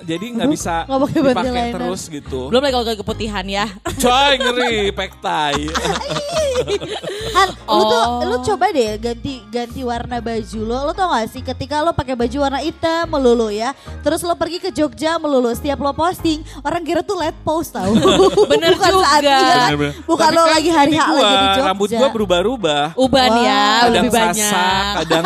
Jadi 0.06 0.26
nggak 0.38 0.48
bisa 0.48 0.86
dipakai 0.86 1.74
terus 1.74 2.06
gitu. 2.06 2.46
Belum 2.46 2.62
lagi 2.62 2.72
kalau 2.72 2.86
keputihan 2.96 3.42
ya. 3.42 3.66
Coy 4.02 4.32
ngeri, 4.38 4.94
tie. 4.94 5.66
Han, 7.36 7.48
lu 7.52 7.82
tuh 7.84 8.04
Oh. 8.06 8.22
lu 8.22 8.36
coba 8.40 8.70
deh 8.70 8.96
ganti 8.96 9.42
ganti 9.50 9.82
warna 9.82 10.22
baju 10.22 10.60
lo. 10.62 10.78
Lo 10.86 10.92
tau 10.94 11.10
gak 11.10 11.28
sih 11.28 11.42
ketika 11.42 11.82
lo 11.82 11.90
pakai 11.90 12.14
baju 12.14 12.36
warna 12.38 12.62
hitam 12.62 13.10
melulu 13.10 13.50
ya, 13.50 13.74
terus 14.00 14.22
lo 14.22 14.32
pergi 14.32 14.62
ke 14.62 14.70
Jogja 14.70 15.18
melulu, 15.18 15.50
setiap 15.52 15.76
lo 15.76 15.90
posting 15.92 16.40
orang 16.62 16.80
kira 16.80 17.02
tuh 17.02 17.18
let 17.18 17.34
post 17.42 17.74
tau. 17.74 17.90
Bener 18.52 18.72
bukan 18.72 18.90
juga. 18.94 19.04
saatnya. 19.04 19.38
Bener-bener. 19.42 19.92
Bukan 20.06 20.24
Tapi 20.24 20.36
lo 20.36 20.42
kan 20.42 20.54
lagi 20.54 20.70
hari 20.70 20.88
ini 20.88 20.96
H 20.96 21.04
gua, 21.04 21.18
lagi 21.18 21.34
di 21.34 21.48
Jogja. 21.50 21.66
Rambut 21.66 21.88
gue 21.90 22.08
berubah-ubah. 22.14 22.84
Uban 22.94 23.28
Wah, 23.28 23.42
ya, 23.42 23.64
kadang 23.82 23.92
lebih 24.06 24.10
banyak. 24.14 24.84
kadang 25.02 25.24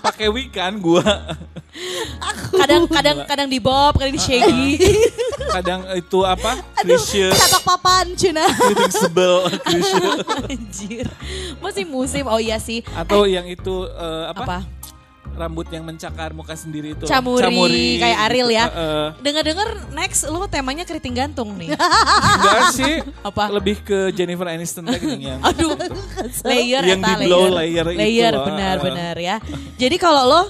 pakai 0.00 0.26
wig 0.32 0.48
kan 0.50 0.72
gue. 0.74 1.04
Kadang 2.52 2.84
kadang 2.84 3.16
kadang 3.24 3.48
di 3.48 3.56
bob, 3.56 3.96
kadang 3.96 4.12
di 4.12 4.20
shaggy. 4.20 4.76
Kadang 5.48 5.80
itu 5.96 6.20
apa? 6.20 6.60
Krisye. 6.84 7.32
Capak 7.32 7.62
papan 7.64 8.06
Cina. 8.12 8.44
Sebel. 8.92 9.48
Krisye. 9.66 10.08
Anjir. 10.52 11.06
Masih 11.64 11.84
musim. 11.88 12.28
Oh 12.28 12.36
iya 12.36 12.60
sih. 12.60 12.84
Atau 12.92 13.24
yang 13.24 13.48
itu 13.48 13.88
eh, 13.88 14.24
apa? 14.28 14.44
Apa? 14.44 14.58
Rambut 15.32 15.64
yang 15.72 15.88
mencakar 15.88 16.36
muka 16.36 16.52
sendiri 16.52 16.92
itu. 16.92 17.08
Camuri, 17.08 17.96
kayak 17.96 18.18
Ariel 18.28 18.52
ya. 18.52 18.64
Eh, 18.68 18.76
eh. 18.76 19.08
Dengar-dengar 19.24 19.68
next 19.96 20.28
lu 20.28 20.44
temanya 20.44 20.84
keriting 20.84 21.16
gantung 21.16 21.56
nih. 21.56 21.72
Enggak 22.36 22.60
sih. 22.76 23.00
Apa? 23.24 23.48
Lebih 23.48 23.80
ke 23.80 23.98
Jennifer 24.12 24.44
Aniston 24.44 24.84
tadi 24.92 25.08
yang 25.24 25.40
Aduh. 25.40 25.72
layer 26.44 26.84
Yang 26.84 27.00
di 27.00 27.12
blow 27.24 27.48
layer 27.48 27.86
itu 27.96 27.96
Layer 27.96 28.34
benar-benar 28.36 29.16
ya. 29.16 29.36
Jadi 29.80 29.96
kalau 29.96 30.28
lo 30.28 30.42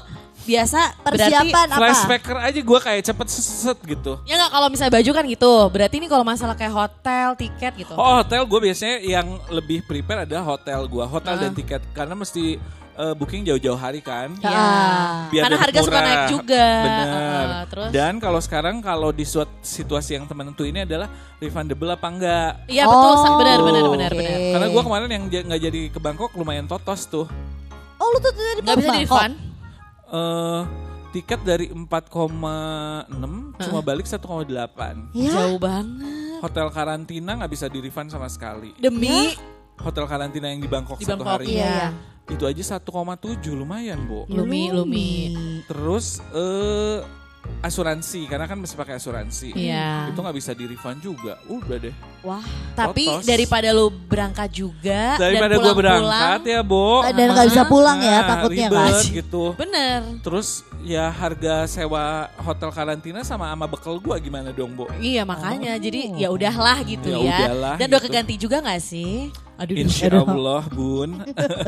biasa 0.42 0.80
berarti 0.98 1.22
Persiapan 1.22 1.66
apa? 1.66 1.76
flashbacker 1.76 2.36
aja 2.38 2.60
gue 2.60 2.78
kayak 2.80 3.02
cepet 3.04 3.26
set 3.28 3.78
gitu. 3.82 4.12
Ya 4.22 4.34
nggak 4.36 4.50
kalau 4.50 4.68
misalnya 4.68 4.92
baju 4.92 5.10
kan 5.12 5.24
gitu. 5.26 5.52
Berarti 5.68 5.94
ini 5.96 6.06
kalau 6.06 6.22
masalah 6.22 6.52
kayak 6.52 6.72
hotel, 6.72 7.26
tiket 7.34 7.72
gitu. 7.76 7.92
Oh 7.92 8.18
hotel 8.18 8.42
gue 8.42 8.60
biasanya 8.62 8.96
yang 9.00 9.24
lebih 9.48 9.82
prepare 9.82 10.22
adalah 10.22 10.44
hotel 10.48 10.84
gue, 10.84 11.04
hotel 11.04 11.34
Ah. 11.34 11.40
dan 11.40 11.52
tiket 11.52 11.82
karena 11.92 12.12
mesti 12.12 12.58
eh, 12.92 13.14
booking 13.14 13.40
jauh-jauh 13.42 13.72
hari 13.74 13.98
kan. 13.98 14.36
Iya. 14.36 14.52
Ah. 14.52 15.24
Biar 15.26 15.42
Karena 15.42 15.56
harga 15.58 15.80
suka 15.80 15.90
murah. 15.90 16.04
naik 16.04 16.24
juga. 16.28 16.66
Bener. 16.78 17.06
Heeh, 17.08 17.62
terus? 17.64 17.88
Dan 17.90 18.12
kalau 18.18 18.36
sekarang 18.36 18.76
kalau 18.78 19.10
di 19.10 19.24
suatu 19.24 19.48
situasi 19.58 20.10
yang 20.12 20.28
temen 20.28 20.52
tentu 20.52 20.62
ini 20.62 20.84
adalah 20.84 21.08
refundable 21.38 21.88
apa 21.88 22.06
enggak? 22.06 22.50
Iya 22.66 22.84
betul, 22.84 23.12
Oh, 23.16 23.36
benar 23.38 23.58
benar 23.58 23.84
benar 23.88 24.10
oke. 24.10 24.18
benar. 24.18 24.38
Karena 24.52 24.66
gue 24.68 24.82
kemarin 24.84 25.08
yang 25.08 25.24
nggak 25.24 25.60
jadi 25.62 25.80
ke 25.88 25.98
Bangkok 25.98 26.30
lumayan 26.34 26.66
totos 26.66 27.06
tuh. 27.06 27.24
Oh 27.96 28.06
lu 28.08 28.18
tuh 28.18 28.28
dari 28.30 28.60
Nggak 28.60 28.76
bisa 28.76 28.84
di 28.84 28.92
Bangkok? 29.00 29.08
refund. 29.08 29.34
Eh 30.12 30.62
tiket 31.12 31.40
dari 31.44 31.68
4,6 31.68 31.88
cuma 33.60 33.80
balik 33.80 34.06
1,8. 34.06 34.48
Ya. 35.12 35.32
Jauh 35.32 35.60
banget. 35.60 36.40
Hotel 36.40 36.68
karantina 36.72 37.36
nggak 37.36 37.52
bisa 37.52 37.66
di 37.68 37.78
refund 37.80 38.08
sama 38.08 38.28
sekali. 38.28 38.72
Demi 38.76 39.36
Hotel 39.80 40.04
karantina 40.06 40.52
yang 40.52 40.60
di 40.60 40.68
Bangkok 40.68 41.00
di 41.00 41.04
satu 41.04 41.24
Bangkok 41.24 41.42
hari 41.42 41.56
Iya. 41.58 41.90
itu 42.28 42.44
aja 42.46 42.78
1,7 42.78 43.52
lumayan 43.52 44.04
bu. 44.06 44.24
Lumi 44.28 44.70
Lumi. 44.70 45.10
Terus 45.66 46.20
eh 46.32 47.00
asuransi 47.60 48.26
karena 48.26 48.44
kan 48.44 48.58
mesti 48.58 48.74
pakai 48.74 48.98
asuransi. 48.98 49.54
Iya. 49.54 50.10
Itu 50.10 50.18
nggak 50.18 50.36
bisa 50.36 50.50
di 50.52 50.66
refund 50.66 50.98
juga. 50.98 51.38
Udah 51.46 51.78
deh. 51.78 51.94
Wah. 52.22 52.42
Tapi 52.72 53.06
daripada 53.22 53.70
lu 53.70 53.90
berangkat 53.90 54.48
juga 54.52 55.18
Daripada 55.18 55.52
dan 55.52 55.58
gue 55.58 55.64
pulang-pulang, 55.64 56.02
berangkat 56.02 56.40
ya, 56.44 56.60
Bo. 56.62 57.02
Dan 57.04 57.26
nggak 57.30 57.48
bisa 57.48 57.62
pulang 57.64 57.98
ya 57.98 58.10
Nah, 58.12 58.28
takutnya 58.28 58.66
ribet 58.66 58.94
kan. 58.94 59.14
gitu. 59.14 59.44
Bener. 59.54 59.98
Terus 60.22 60.48
ya 60.82 61.04
harga 61.08 61.54
sewa 61.66 62.04
hotel 62.36 62.70
karantina 62.70 63.22
sama 63.22 63.46
ama 63.48 63.66
bekal 63.66 63.98
gua 63.98 64.18
gimana 64.18 64.50
dong, 64.50 64.74
Bo? 64.74 64.90
Iya 64.96 65.22
makanya 65.22 65.78
jadi 65.78 66.14
ya 66.16 66.28
udahlah 66.28 66.82
gitu 66.82 67.06
Ya 67.08 67.18
ya. 67.18 67.38
udahlah 67.46 67.74
Dan 67.78 67.86
udah 67.88 68.00
gitu. 68.00 68.08
keganti 68.10 68.34
juga 68.36 68.56
gak 68.60 68.82
sih? 68.82 69.30
Aduh, 69.62 69.78
Insya 69.78 70.10
Aduh. 70.10 70.26
Allah, 70.26 70.62
Bun. 70.66 71.10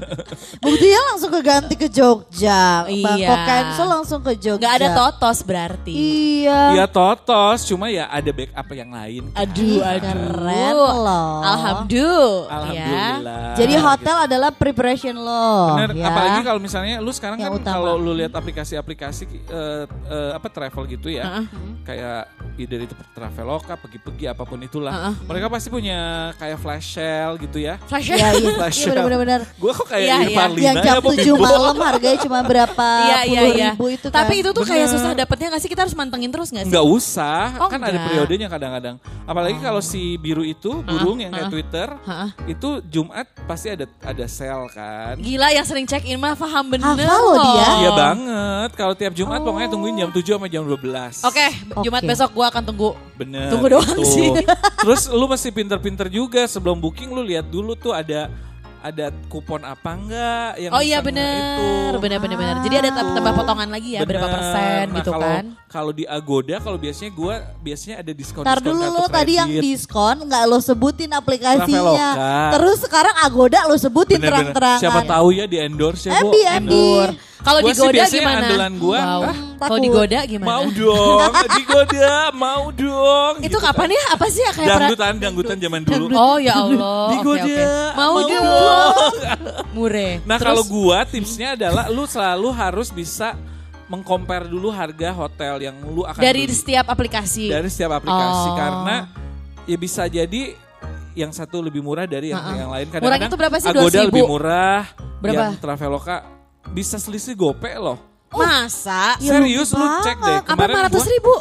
Buktinya 0.65 1.01
langsung 1.15 1.31
keganti 1.31 1.79
ke 1.79 1.87
Jogja. 1.87 2.91
Iya. 2.91 3.07
Bangkok 3.07 3.41
cancel 3.47 3.87
langsung 3.87 4.21
ke 4.21 4.33
Jogja. 4.35 4.63
Gak 4.67 4.75
ada 4.83 4.89
totos 4.93 5.39
berarti. 5.47 5.95
Iya. 5.95 6.61
ya 6.75 6.87
totos, 6.91 7.63
cuma 7.63 7.87
ya 7.87 8.11
ada 8.11 8.31
backup 8.35 8.67
yang 8.75 8.91
lain. 8.91 9.23
Aduh, 9.31 9.79
Ih, 9.79 9.81
aduh. 9.81 10.03
keren 10.03 10.75
loh. 10.75 11.31
Alhamdulillah. 11.41 12.51
Alhamdulillah. 12.51 13.55
Jadi 13.55 13.75
hotel 13.79 14.17
adalah 14.27 14.51
preparation 14.51 15.15
lo. 15.15 15.79
Bener, 15.79 15.95
ya. 15.95 16.11
apalagi 16.11 16.41
kalau 16.43 16.59
misalnya 16.59 16.99
lu 16.99 17.15
sekarang 17.15 17.39
Yang 17.39 17.47
kan 17.47 17.61
utama. 17.63 17.75
kalau 17.79 17.95
lu 17.95 18.11
lihat 18.11 18.35
aplikasi-aplikasi 18.35 19.23
eh, 19.31 19.85
eh, 19.87 20.31
apa 20.35 20.49
travel 20.51 20.83
gitu 20.91 21.15
ya, 21.15 21.47
kayak 21.87 22.27
either 22.57 22.81
itu 22.81 22.95
Traveloka, 23.11 23.75
pergi-pergi 23.75 24.25
apa 24.27 24.43
pun 24.43 24.59
itulah, 24.59 25.15
mereka 25.23 25.47
pasti 25.47 25.69
punya 25.69 25.99
kayak 26.35 26.59
flash 26.59 26.95
sale 26.95 27.35
gitu 27.39 27.59
ya. 27.59 27.79
Flash 27.85 28.07
Iya, 28.07 28.29
iya, 28.33 28.51
Flash 28.55 28.79
iya 28.81 28.93
benar-benar. 28.97 29.41
Gue 29.55 29.73
kok 29.73 29.87
kayak 29.87 30.05
Iya, 30.05 30.17
iya. 30.25 30.37
Yang 30.45 30.53
Lina 30.55 30.73
jam 30.77 30.95
ya, 30.95 31.01
Bob 31.01 31.13
7 31.13 31.25
Ibu? 31.25 31.35
malam 31.39 31.77
harganya 31.81 32.19
cuma 32.21 32.39
berapa 32.43 32.89
Iya 33.05 33.19
iya 33.25 33.41
iya. 33.49 33.69
ribu 33.73 33.87
itu 33.89 34.07
kan. 34.07 34.17
Tapi 34.23 34.35
itu 34.39 34.51
tuh 34.51 34.65
kayak 34.65 34.87
susah 34.89 35.11
dapetnya 35.13 35.47
gak 35.51 35.61
sih? 35.61 35.71
Kita 35.71 35.83
harus 35.83 35.95
mantengin 35.95 36.29
terus 36.29 36.49
gak 36.49 36.65
sih? 36.65 36.71
Nggak 36.71 36.87
usah, 36.87 37.45
Oh, 37.59 37.69
kan 37.69 37.79
ada 37.79 37.91
enggak. 37.91 38.07
periodenya 38.07 38.47
kadang-kadang. 38.47 38.97
Apalagi 39.25 39.59
kalau 39.59 39.81
si 39.81 40.15
biru 40.17 40.43
itu 40.43 40.83
burung 40.83 41.19
yang 41.19 41.31
kayak 41.31 41.49
Twitter, 41.49 41.89
Ha-ha. 41.97 42.27
itu 42.45 42.69
Jumat 42.85 43.27
pasti 43.45 43.69
ada 43.69 43.87
ada 44.01 44.25
sale 44.27 44.69
kan. 44.69 45.15
Gila 45.17 45.49
yang 45.51 45.65
sering 45.65 45.85
check 45.85 46.05
in 46.05 46.17
mah 46.17 46.35
paham 46.35 46.69
bener 46.69 46.93
Hafal 46.95 47.21
loh 47.25 47.41
dia. 47.41 47.69
Iya 47.81 47.91
banget. 47.93 48.71
Kalau 48.75 48.95
tiap 48.95 49.13
Jumat 49.13 49.41
pokoknya 49.41 49.69
tungguin 49.69 49.97
jam 49.97 50.11
7 50.11 50.23
sama 50.31 50.47
jam 50.47 50.63
12. 50.63 51.25
Oh. 51.25 51.31
Oke, 51.31 51.47
Jumat 51.81 52.01
Oke. 52.01 52.09
besok 52.09 52.31
gua 52.45 52.53
akan 52.53 52.63
tunggu. 52.63 52.91
Bener. 53.17 53.49
Tunggu 53.49 53.67
doang 53.73 53.97
itu. 53.97 54.05
sih. 54.05 54.29
Terus 54.85 55.09
lu 55.09 55.25
mesti 55.25 55.49
pinter-pinter 55.49 56.13
juga 56.13 56.45
sebelum 56.45 56.77
booking 56.77 57.09
lu 57.09 57.25
lihat 57.25 57.49
dulu 57.49 57.73
tuh 57.73 57.97
ada 57.97 58.29
ada 58.85 59.09
kupon 59.33 59.65
apa 59.65 59.97
enggak 59.97 60.61
yang 60.61 60.69
Oh 60.69 60.85
iya 60.85 61.01
itu. 61.01 61.09
bener 61.09 61.97
bener 61.97 62.21
bener. 62.21 62.61
Jadi 62.61 62.75
ada 62.85 62.91
tam- 62.93 63.17
tambah 63.17 63.33
potongan 63.33 63.69
lagi 63.73 63.97
ya 63.97 64.05
berapa 64.05 64.21
Bener. 64.21 64.37
persen 64.37 64.85
Nah, 64.85 64.97
gitu 65.01 65.11
kalau, 65.11 65.25
kan? 65.25 65.45
Kalau 65.65 65.93
di 65.97 66.05
Agoda 66.05 66.57
kalau 66.61 66.77
biasanya 66.77 67.11
gua 67.17 67.35
biasanya 67.65 68.05
ada 68.05 68.13
diskon 68.13 68.45
Ntar 68.45 68.61
dulu 68.61 68.85
lo 68.85 69.09
tadi 69.09 69.41
yang 69.41 69.49
diskon 69.49 70.29
nggak 70.29 70.43
lo 70.45 70.61
sebutin 70.61 71.17
aplikasinya. 71.17 71.65
Traveloka. 71.65 72.53
Terus 72.61 72.79
sekarang 72.85 73.15
Agoda 73.25 73.59
lo 73.65 73.77
sebutin 73.81 74.21
terang-terangan. 74.21 74.81
Siapa 74.85 75.01
tahu 75.09 75.33
ya 75.33 75.49
di 75.49 75.57
endorse 75.57 76.13
ya, 76.13 76.21
Bu. 76.21 76.29
Ebi, 76.29 76.41
Ebi. 76.45 76.89
Kalau 77.45 77.61
Gua 77.61 77.71
di 77.71 77.77
sih 78.09 78.19
gimana? 78.19 78.41
andalan 78.41 78.73
gua, 78.81 78.99
Wow. 78.99 79.21
ah, 79.23 79.37
Kalau 79.61 79.77
di 79.77 79.89
takut. 79.89 80.01
Goda 80.01 80.21
gimana? 80.25 80.49
Mau 80.49 80.65
dong, 80.67 81.33
di 81.45 81.63
Goda, 81.63 82.15
mau 82.33 82.65
dong. 82.73 83.35
Itu 83.37 83.45
gitu 83.45 83.59
kapan 83.61 83.89
ya? 83.93 84.05
Apa 84.11 84.27
sih 84.33 84.41
ya 84.41 84.51
kayak 84.51 84.69
Dangdutan, 84.71 85.13
dangdutan 85.21 85.57
zaman 85.61 85.81
dulu. 85.85 86.05
Oh 86.17 86.37
ya 86.41 86.55
Allah. 86.65 87.05
Di 87.07 87.17
Oke, 87.17 87.25
Goda, 87.27 87.45
oke. 87.45 87.69
Mau 87.95 88.11
mau 88.11 88.21
dong. 88.25 89.13
Mure. 89.77 90.09
Nah 90.25 90.39
kalau 90.41 90.65
gua 90.65 91.05
tipsnya 91.05 91.53
adalah 91.53 91.93
lu 91.93 92.09
selalu 92.09 92.49
harus 92.51 92.89
bisa 92.89 93.37
mengcompare 93.85 94.49
dulu 94.49 94.73
harga 94.73 95.13
hotel 95.13 95.61
yang 95.61 95.77
lu 95.85 96.01
akan 96.03 96.17
dari 96.17 96.49
beli. 96.49 96.57
setiap 96.57 96.89
aplikasi. 96.89 97.53
dari 97.53 97.69
setiap 97.69 97.93
aplikasi 97.95 98.49
Oh. 98.49 98.57
karena 98.57 98.97
ya 99.65 99.77
bisa 99.77 100.09
jadi 100.09 100.57
yang 101.13 101.29
satu 101.29 101.61
lebih 101.61 101.79
murah 101.79 102.09
dari 102.09 102.33
yang, 102.33 102.41
yang 102.59 102.71
lain. 102.73 102.89
Berapa 102.89 103.61
sih? 103.61 103.69
Agoda 103.69 104.01
2.000? 104.01 104.09
lebih 104.09 104.25
murah. 104.25 104.83
Berapa? 105.21 105.45
Yang 105.47 105.61
Traveloka 105.61 106.17
bisa 106.71 106.97
selisih 106.97 107.35
gope 107.35 107.69
loh. 107.75 107.99
Masa? 108.31 109.15
Ya, 109.23 109.39
Serius 109.39 109.71
lu 109.71 109.79
banget. 109.79 110.03
cek 110.05 110.19
deh 110.19 110.39
Apa 110.43 110.49
kemarin 110.51 110.75
400 110.85 110.91
gua 110.91 111.05
ribu? 111.07 111.35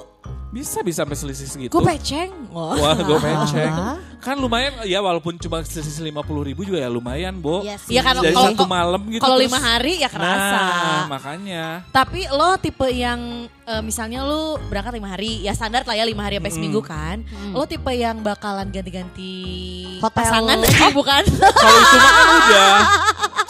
Bisa 0.54 0.86
bisa 0.86 1.02
sampai 1.02 1.18
selisih 1.18 1.50
segitu. 1.50 1.74
Gue 1.74 1.82
peceng. 1.82 2.30
Oh. 2.54 2.78
Wah, 2.78 2.94
gue 2.94 3.18
penceng. 3.18 3.74
Kan 4.22 4.38
lumayan 4.38 4.86
ya 4.86 5.02
walaupun 5.02 5.42
cuma 5.42 5.66
selisih 5.66 6.14
50 6.14 6.48
ribu 6.54 6.62
juga 6.62 6.78
ya 6.78 6.94
lumayan, 6.94 7.34
Bo. 7.42 7.66
Iya 7.66 7.82
sih. 7.82 7.98
Iya 7.98 8.02
kan 8.06 8.22
Dari 8.22 8.38
kalau 8.38 8.54
satu 8.54 8.66
malam 8.70 9.02
gitu. 9.10 9.26
Kalau 9.26 9.42
lima 9.42 9.58
hari 9.58 10.06
ya 10.06 10.08
kerasa. 10.14 10.62
Nah, 10.62 11.02
makanya. 11.10 11.66
Tapi 11.90 12.30
lo 12.30 12.54
tipe 12.62 12.86
yang 12.94 13.50
eh, 13.50 13.82
misalnya 13.82 14.22
lo 14.22 14.62
berangkat 14.70 14.94
lima 14.94 15.10
hari, 15.10 15.42
ya 15.42 15.58
standar 15.58 15.82
lah 15.90 15.98
ya 15.98 16.06
lima 16.06 16.22
hari 16.22 16.38
sampai 16.38 16.54
seminggu 16.54 16.86
kan. 16.86 17.26
Lo 17.50 17.66
tipe 17.66 17.90
yang 17.90 18.22
bakalan 18.22 18.70
ganti-ganti 18.70 19.34
Hotel. 20.06 20.14
pasangan 20.22 20.58
oh, 20.86 20.92
bukan? 20.94 21.24
Kalau 21.34 21.80
itu 21.82 21.98
mah 21.98 22.14
kan 22.14 22.28
udah. 22.30 22.76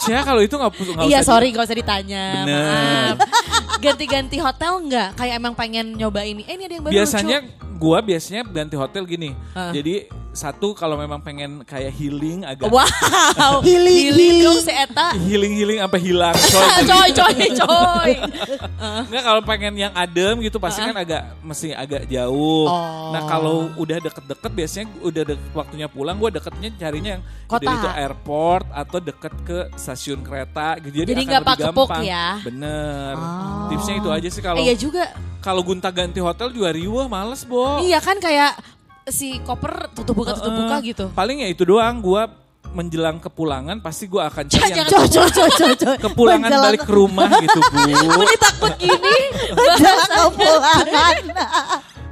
Cia 0.04 0.20
kalau 0.20 0.40
itu 0.44 0.54
nggak 0.56 0.72
nggak 0.72 1.06
iya 1.08 1.20
usah 1.24 1.28
sorry 1.36 1.48
gak 1.52 1.64
usah 1.68 1.76
ditanya. 1.76 2.24
Bener. 2.44 3.12
Maaf. 3.16 3.43
Ganti-ganti 3.92 4.36
hotel 4.40 4.72
nggak? 4.88 5.08
Kayak 5.18 5.34
emang 5.36 5.54
pengen 5.56 5.86
nyoba 5.98 6.24
ini. 6.24 6.42
Eh 6.48 6.54
ini 6.56 6.64
ada 6.64 6.74
yang 6.80 6.84
baru 6.84 6.94
biasanya 6.94 7.38
lucu. 7.44 7.76
gua 7.76 7.98
biasanya 8.00 8.42
ganti 8.48 8.76
hotel 8.78 9.02
gini. 9.04 9.30
Heeh. 9.52 9.72
Jadi 9.76 9.94
satu 10.34 10.74
kalau 10.74 10.94
memang 10.94 11.18
pengen 11.18 11.62
kayak 11.62 11.88
healing 11.90 12.42
agak 12.42 12.66
Wow. 12.66 12.82
Healing, 13.62 14.10
Healing 14.10 14.34
dong 14.40 14.58
healing. 14.58 14.58
si 14.60 14.72
Eta. 14.74 15.08
healing 15.16 15.54
healing 15.54 15.78
sampai 15.78 16.00
hilang 16.00 16.34
coy. 16.34 16.66
coy, 16.90 17.08
coy, 17.12 17.34
coy. 17.56 18.12
Enggak 19.06 19.22
kalau 19.22 19.40
pengen 19.42 19.74
yang 19.76 19.92
adem 19.92 20.34
gitu 20.40 20.58
pasti 20.58 20.82
kan 20.82 20.92
agak 20.92 21.22
mesti 21.40 21.70
agak 21.70 22.04
jauh. 22.06 22.66
Oh. 22.66 23.10
Nah 23.10 23.22
kalau 23.24 23.56
udah 23.74 23.98
deket-deket 24.00 24.50
biasanya 24.52 24.86
udah 25.00 25.22
deket, 25.24 25.48
waktunya 25.52 25.86
pulang 25.86 26.16
gue 26.16 26.30
deketnya 26.30 26.68
carinya 26.76 27.10
yang 27.12 27.22
Kota. 27.46 27.62
dari 27.62 27.76
itu 27.76 27.88
airport 27.88 28.66
atau 28.68 28.98
deket 28.98 29.34
ke 29.42 29.58
stasiun 29.74 30.20
kereta 30.20 30.76
gitu. 30.80 30.94
Jadi, 30.98 31.08
Jadi 31.08 31.22
akan 31.22 31.30
nggak 31.30 31.42
lebih 31.42 31.64
gampang. 31.70 32.02
ya? 32.04 32.26
Bener. 32.42 33.14
Oh. 33.14 33.68
Tipsnya 33.70 33.94
itu 33.96 34.08
aja 34.10 34.28
sih 34.28 34.42
kalau 34.42 34.58
Eh, 34.58 34.64
Iya 34.64 34.74
juga. 34.74 35.04
kalau 35.38 35.60
gunta 35.60 35.88
ganti 35.88 36.18
hotel 36.18 36.50
juga 36.50 36.68
riuh 36.70 37.06
males 37.06 37.44
bo. 37.44 37.78
Iya 37.78 38.00
kan 38.00 38.16
kayak 38.16 38.56
si 39.06 39.36
koper 39.40 39.92
tutup 39.92 40.14
buka 40.14 40.32
tutup 40.32 40.52
buka 40.54 40.76
gitu. 40.80 41.04
Paling 41.10 41.40
ya 41.40 41.48
itu 41.48 41.62
doang 41.62 41.98
gue 41.98 42.22
menjelang 42.66 43.18
kepulangan 43.18 43.78
pasti 43.78 44.04
gue 44.04 44.18
akan 44.18 44.44
cari 44.46 44.70
yang 44.72 44.82
Cocok, 44.84 45.06
cocok, 45.06 45.48
cocok. 45.54 45.96
kepulangan 46.00 46.42
Menjelang- 46.42 46.64
balik 46.66 46.82
ke 46.82 46.92
rumah 46.92 47.28
gitu 47.38 47.60
bu. 47.62 47.80
Ini 48.24 48.36
takut 48.36 48.72
gini. 48.76 49.16
Menjelang 49.56 50.10
kepulangan. 50.10 51.14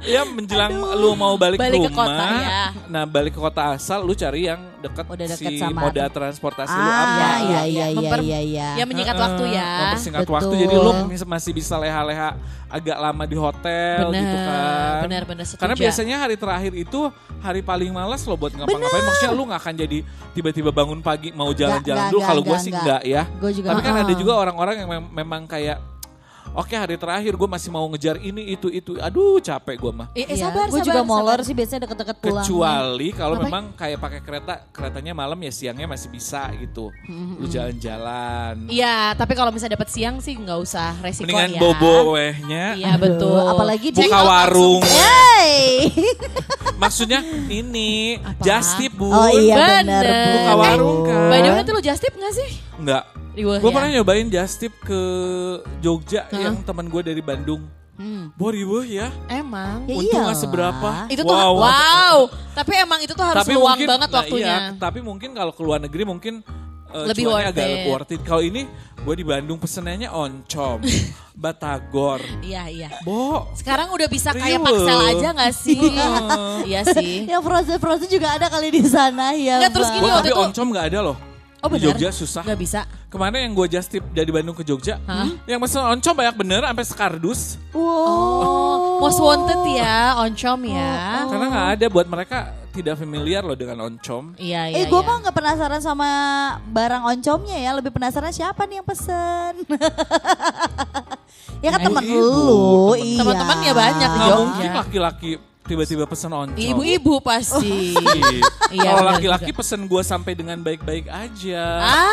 Ya 0.03 0.21
menjelang 0.21 0.71
lu 0.93 1.15
mau 1.15 1.33
balik, 1.33 1.55
Balik 1.55 1.79
ke 1.79 1.83
ke 1.83 1.89
rumah. 1.89 2.07
kota, 2.11 2.25
ya. 2.37 2.63
Nah 2.85 3.03
balik 3.03 3.31
ke 3.31 3.39
kota 3.39 3.61
asal 3.71 3.99
lu 3.99 4.11
cari 4.13 4.45
yang 4.45 4.59
dekat 4.77 5.07
si 5.33 5.55
sama- 5.55 5.87
moda 5.87 6.03
transportasi 6.05 6.69
lu 6.69 6.83
apa. 6.83 6.99
Ah, 6.99 7.07
iya, 7.07 7.31
iya, 7.39 7.61
iya, 7.63 7.85
Memper- 7.93 8.19
iya, 8.21 8.39
iya. 8.39 8.67
Ya 8.75 8.83
menyingkat 8.83 9.15
Heeh, 9.15 9.25
waktu 9.25 9.43
ya. 9.49 9.69
Mempersingkat 9.81 10.21
Betul. 10.21 10.35
waktu 10.35 10.53
jadi 10.59 10.75
lu 10.75 10.91
masih 11.25 11.51
bisa 11.51 11.79
leha-leha 11.79 12.35
agak 12.67 12.97
lama 12.97 13.23
di 13.23 13.37
hotel 13.37 14.01
Bener, 14.09 14.19
gitu 14.19 14.37
kan. 14.41 14.99
bener, 15.03 15.23
bener, 15.23 15.43
setuju. 15.45 15.61
Karena 15.61 15.75
biasanya 15.77 16.15
hari 16.19 16.35
terakhir 16.35 16.73
itu 16.73 16.99
hari 17.39 17.61
paling 17.61 17.89
malas 17.89 18.21
lo 18.23 18.35
buat 18.35 18.51
ngapa-ngapain. 18.51 19.03
Maksudnya 19.05 19.31
lu 19.31 19.43
gak 19.45 19.61
akan 19.61 19.75
jadi 19.77 19.97
tiba-tiba 20.33 20.69
bangun 20.69 20.99
pagi 20.99 21.31
mau 21.31 21.47
jalan-jalan 21.49 21.79
nggak, 22.01 22.11
dulu. 22.11 22.19
nggak, 22.19 22.27
Kalau 22.27 22.41
gue 22.41 22.49
nggak, 22.49 22.59
sih 22.59 22.71
nggak. 22.71 22.83
enggak 22.83 23.01
ya. 23.05 23.23
Gue 23.39 23.51
juga 23.53 23.67
Tapi 23.71 23.79
kan 23.79 23.91
nggak. 23.93 24.03
ada 24.03 24.13
juga 24.13 24.33
orang-orang 24.35 24.75
yang 24.75 24.89
mem- 24.91 25.11
memang 25.15 25.41
kayak 25.45 25.77
Oke 26.53 26.75
hari 26.75 26.95
terakhir 26.95 27.33
gue 27.33 27.49
masih 27.49 27.69
mau 27.69 27.87
ngejar 27.87 28.19
ini 28.19 28.51
itu 28.51 28.67
itu. 28.67 28.93
Aduh 28.97 29.39
capek 29.39 29.75
gue 29.75 29.91
mah. 29.91 30.07
Eh, 30.11 30.21
eh, 30.21 30.35
Iya, 30.35 30.45
sabar, 30.45 30.67
gue 30.67 30.75
sabar, 30.75 30.85
juga 30.85 31.01
sabar. 31.01 31.09
molor 31.09 31.39
sih 31.41 31.53
biasanya 31.53 31.81
deket-deket 31.83 32.17
pulang. 32.19 32.45
Kecuali 32.45 33.07
kalau 33.09 33.35
memang 33.37 33.63
kayak 33.73 33.97
pakai 33.97 34.19
kereta, 34.19 34.53
keretanya 34.69 35.13
malam 35.13 35.39
ya 35.39 35.49
siangnya 35.49 35.87
masih 35.87 36.07
bisa 36.07 36.45
gitu. 36.55 36.93
Lu 37.09 37.47
jalan-jalan. 37.47 38.67
Iya, 38.67 39.13
tapi 39.13 39.33
kalau 39.33 39.49
misalnya 39.49 39.75
dapat 39.75 39.89
siang 39.89 40.19
sih 40.19 40.33
nggak 40.33 40.59
usah 40.59 40.93
resiko 40.99 41.25
Mendingan 41.25 41.51
ya. 41.51 41.59
bobo 41.59 41.95
wehnya. 42.13 42.65
Iya 42.75 42.93
betul. 42.97 43.39
apalagi 43.39 43.87
Buka 43.89 44.19
warung. 44.19 44.81
Hey. 44.83 45.89
Maksudnya 46.81 47.19
ini 47.47 48.19
just 48.39 48.75
tip 48.75 48.93
bun. 48.93 49.09
Oh 49.09 49.29
iya 49.31 49.55
Bener. 49.79 49.81
benar. 49.81 50.03
Bu. 50.03 50.29
Buka 50.33 50.53
warung 50.55 50.99
kan. 51.03 51.29
By 51.29 51.39
the 51.39 51.49
way 51.49 51.61
itu 51.61 51.71
lu 51.71 51.81
just 51.81 52.01
tip 52.01 52.13
gak 52.13 52.33
sih? 52.33 52.49
Enggak. 52.75 53.03
Riweh 53.33 53.57
Gue 53.57 53.69
ya? 53.69 53.75
pernah 53.75 53.89
nyobain 53.91 54.27
just 54.27 54.55
tip 54.57 54.73
ke 54.79 54.99
Jogja 55.79 56.29
yang 56.31 56.61
teman 56.61 56.85
gue 56.85 57.01
dari 57.03 57.19
Bandung. 57.19 57.65
Hmm. 57.93 58.33
Boh 58.33 58.49
riweh 58.49 58.95
ya. 58.95 59.13
Emang. 59.27 59.85
Ya 59.85 59.93
Untung 59.95 60.09
nggak 60.19 60.33
iyalah. 60.33 60.37
seberapa. 60.37 60.89
Itu 61.07 61.21
tuh 61.21 61.29
Wow. 61.31 61.53
wow. 61.59 62.17
Tapi 62.51 62.71
emang 62.75 62.99
itu 62.99 63.13
tuh 63.13 63.21
harus 63.23 63.45
luang 63.47 63.77
banget 63.79 64.09
nah 64.09 64.17
waktunya. 64.19 64.45
iya, 64.45 64.57
tapi 64.75 64.99
mungkin 64.99 65.29
kalau 65.31 65.49
ke 65.49 65.61
luar 65.61 65.77
negeri 65.77 66.01
mungkin 66.03 66.41
eh, 66.89 67.05
Lebih 67.07 67.25
worth 67.27 67.45
agak 67.47 67.65
it. 67.67 67.85
worth 67.87 68.11
it. 68.11 68.21
Kalau 68.21 68.41
ini 68.41 68.65
gue 68.97 69.15
di 69.15 69.21
Bandung 69.23 69.57
pesenannya 69.57 70.09
oncom, 70.09 70.81
batagor. 71.35 72.21
Iya, 72.39 72.65
iya. 72.67 72.89
Bo, 73.01 73.49
Sekarang 73.51 73.89
udah 73.89 74.05
bisa 74.07 74.29
kayak 74.31 74.57
paksel 74.59 74.99
aja 75.11 75.29
gak 75.31 75.53
sih? 75.53 75.81
iya 76.63 76.81
sih. 76.87 77.25
Yang 77.31 77.41
frozen 77.43 77.77
frozen 77.77 78.07
juga 78.07 78.27
ada 78.31 78.45
kali 78.47 78.69
di 78.69 78.83
sana 78.83 79.33
ya. 79.33 79.57
Nggak, 79.59 79.71
terus 79.71 79.89
gini, 79.91 80.01
waktu 80.03 80.17
tapi 80.19 80.29
itu- 80.29 80.41
oncom 80.43 80.67
nggak 80.69 80.85
ada 80.87 80.99
loh. 81.03 81.17
Oh 81.63 81.71
di? 81.71 81.79
Jogja 81.79 82.11
susah. 82.11 82.43
Gak 82.43 82.55
bisa. 82.55 82.79
Kemarin 83.07 83.45
yang 83.45 83.53
gue 83.53 83.65
just 83.69 83.87
tip 83.87 84.01
dari 84.11 84.27
Bandung 84.27 84.51
ke 84.51 84.61
Jogja, 84.61 84.99
yang 85.45 85.57
pesen 85.57 85.79
oncom 85.79 86.13
banyak 86.13 86.35
bener 86.35 86.59
sampai 86.61 86.83
sekardus. 86.83 87.55
Wow. 87.71 87.79
Oh, 87.79 88.99
most 88.99 89.17
wanted 89.17 89.57
ya, 89.71 90.19
oncom 90.19 90.59
ya. 90.65 91.23
Karena 91.25 91.45
nggak 91.47 91.67
ada 91.73 91.85
buat 91.87 92.05
mereka 92.05 92.37
tidak 92.69 92.97
familiar 92.97 93.39
loh 93.39 93.53
dengan 93.53 93.85
oncom. 93.85 94.33
Iya, 94.35 94.67
iya, 94.67 94.75
Eh 94.75 94.83
gue 94.83 94.93
iya. 94.93 95.05
mah 95.05 95.13
nggak 95.21 95.31
penasaran 95.31 95.77
sama 95.77 96.07
barang 96.67 97.01
oncomnya 97.07 97.55
ya, 97.55 97.69
lebih 97.71 97.89
penasaran 97.89 98.29
siapa 98.29 98.65
nih 98.65 98.77
yang 98.77 98.85
pesen. 98.85 99.53
ya 101.63 101.69
kan 101.69 101.79
Nah, 101.79 101.85
temen 101.87 102.03
ibu, 102.03 102.17
lu, 102.17 102.41
temen- 102.91 102.99
iya. 102.99 103.17
Teman-teman 103.23 103.57
ya 103.61 103.73
banyak 103.73 104.03
di 104.03 104.11
Nggak 104.11 104.27
Jogja. 104.27 104.41
mungkin 104.41 104.69
laki-laki 104.75 105.31
tiba-tiba 105.63 106.03
pesen 106.03 106.29
oncom. 106.29 106.55
Ibu-ibu 106.55 107.19
pasti. 107.19 107.95
Kalau 107.95 108.69
Iya, 108.69 108.91
benar 108.93 109.05
laki-laki 109.15 109.49
juga. 109.49 109.59
pesen 109.59 109.81
gue 109.83 110.01
sampai 110.01 110.33
dengan 110.33 110.57
baik-baik 110.57 111.07
aja. 111.07 111.63
Ah, 111.79 112.11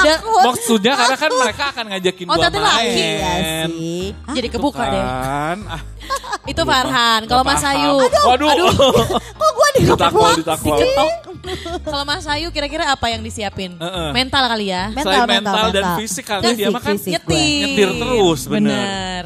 dan, 0.00 0.18
Maksudnya 0.22 0.92
karena 0.94 1.16
kan 1.16 1.30
mereka 1.32 1.64
akan 1.70 1.84
ngajakin 1.92 2.26
Oh, 2.26 2.34
gue 2.34 2.46
main. 2.46 2.62
laki. 2.62 2.88
Iya 2.96 3.34
sih. 3.66 4.04
jadi 4.32 4.48
kebuka 4.48 4.82
deh. 4.86 5.02
Kan. 5.02 5.58
Ah, 5.66 5.82
Itu 6.46 6.62
Farhan. 6.62 7.26
Kalau 7.26 7.42
Mas. 7.42 7.58
Ayu. 7.60 7.98
Waduh. 7.98 8.48
Kok 9.40 9.50
gue 9.52 9.68
di 9.74 9.80
Ditakwal, 9.84 10.32
ditakwal. 10.38 10.78
Kalau 11.82 12.02
Mas 12.02 12.26
Ayu 12.26 12.50
kira-kira 12.50 12.86
apa 12.86 13.06
yang 13.06 13.20
disiapin? 13.20 13.74
Heeh. 13.74 14.08
Mental 14.10 14.46
kali 14.46 14.70
ya. 14.70 14.88
Mental, 14.88 15.02
Selain 15.04 15.26
mental, 15.26 15.54
mental, 15.54 15.68
dan 15.68 15.82
mental. 15.84 15.98
fisik 15.98 16.24
Fisik, 16.26 16.54
dia 16.54 16.68
mah 16.70 16.80
kan 16.80 16.94
fisik. 16.94 17.12
Nyetir. 17.12 17.60
Nyetir 17.60 17.90
terus, 17.98 18.40
bener. 18.46 18.74
Bener. 18.78 19.24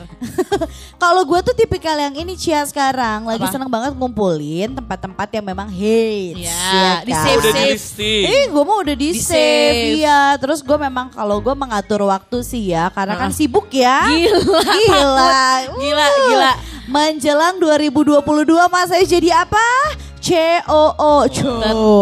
Kalau 1.02 1.22
gue 1.24 1.40
tuh 1.40 1.54
tipikal 1.54 1.96
yang 1.96 2.12
ini 2.14 2.36
Cia 2.36 2.64
sekarang 2.80 3.28
lagi 3.28 3.44
Apa? 3.44 3.52
seneng 3.52 3.68
banget 3.68 3.92
ngumpulin 3.92 4.72
tempat-tempat 4.72 5.28
yang 5.28 5.44
memang 5.44 5.68
hits. 5.68 6.48
Ya, 6.48 7.04
di 7.04 7.12
kan? 7.12 7.24
save, 7.28 7.36
udah 7.36 7.52
di 7.52 7.60
save. 7.60 7.72
listing. 7.76 8.24
Eh, 8.24 8.44
gue 8.48 8.62
mau 8.64 8.78
udah 8.80 8.96
di, 8.96 9.08
Di 9.12 9.20
save, 9.20 9.76
save. 9.92 10.00
ya. 10.00 10.20
Terus 10.40 10.64
gue 10.64 10.78
memang 10.80 11.12
kalau 11.12 11.36
gue 11.38 11.52
mengatur 11.52 12.08
waktu 12.08 12.40
sih 12.40 12.72
ya, 12.72 12.88
karena 12.88 13.20
kan 13.20 13.28
Ah. 13.28 13.36
sibuk 13.36 13.68
ya. 13.68 14.08
Gila, 14.08 14.64
gila, 14.80 15.36
Gila, 15.84 16.06
Uh. 16.08 16.24
gila. 16.26 16.52
Menjelang 16.88 17.54
2022 17.60 18.24
mas 18.66 18.88
saya 18.88 19.04
jadi 19.04 19.44
apa? 19.44 19.66
C 20.20 20.36
O 20.66 20.84
O 20.96 21.14
co. 21.28 21.52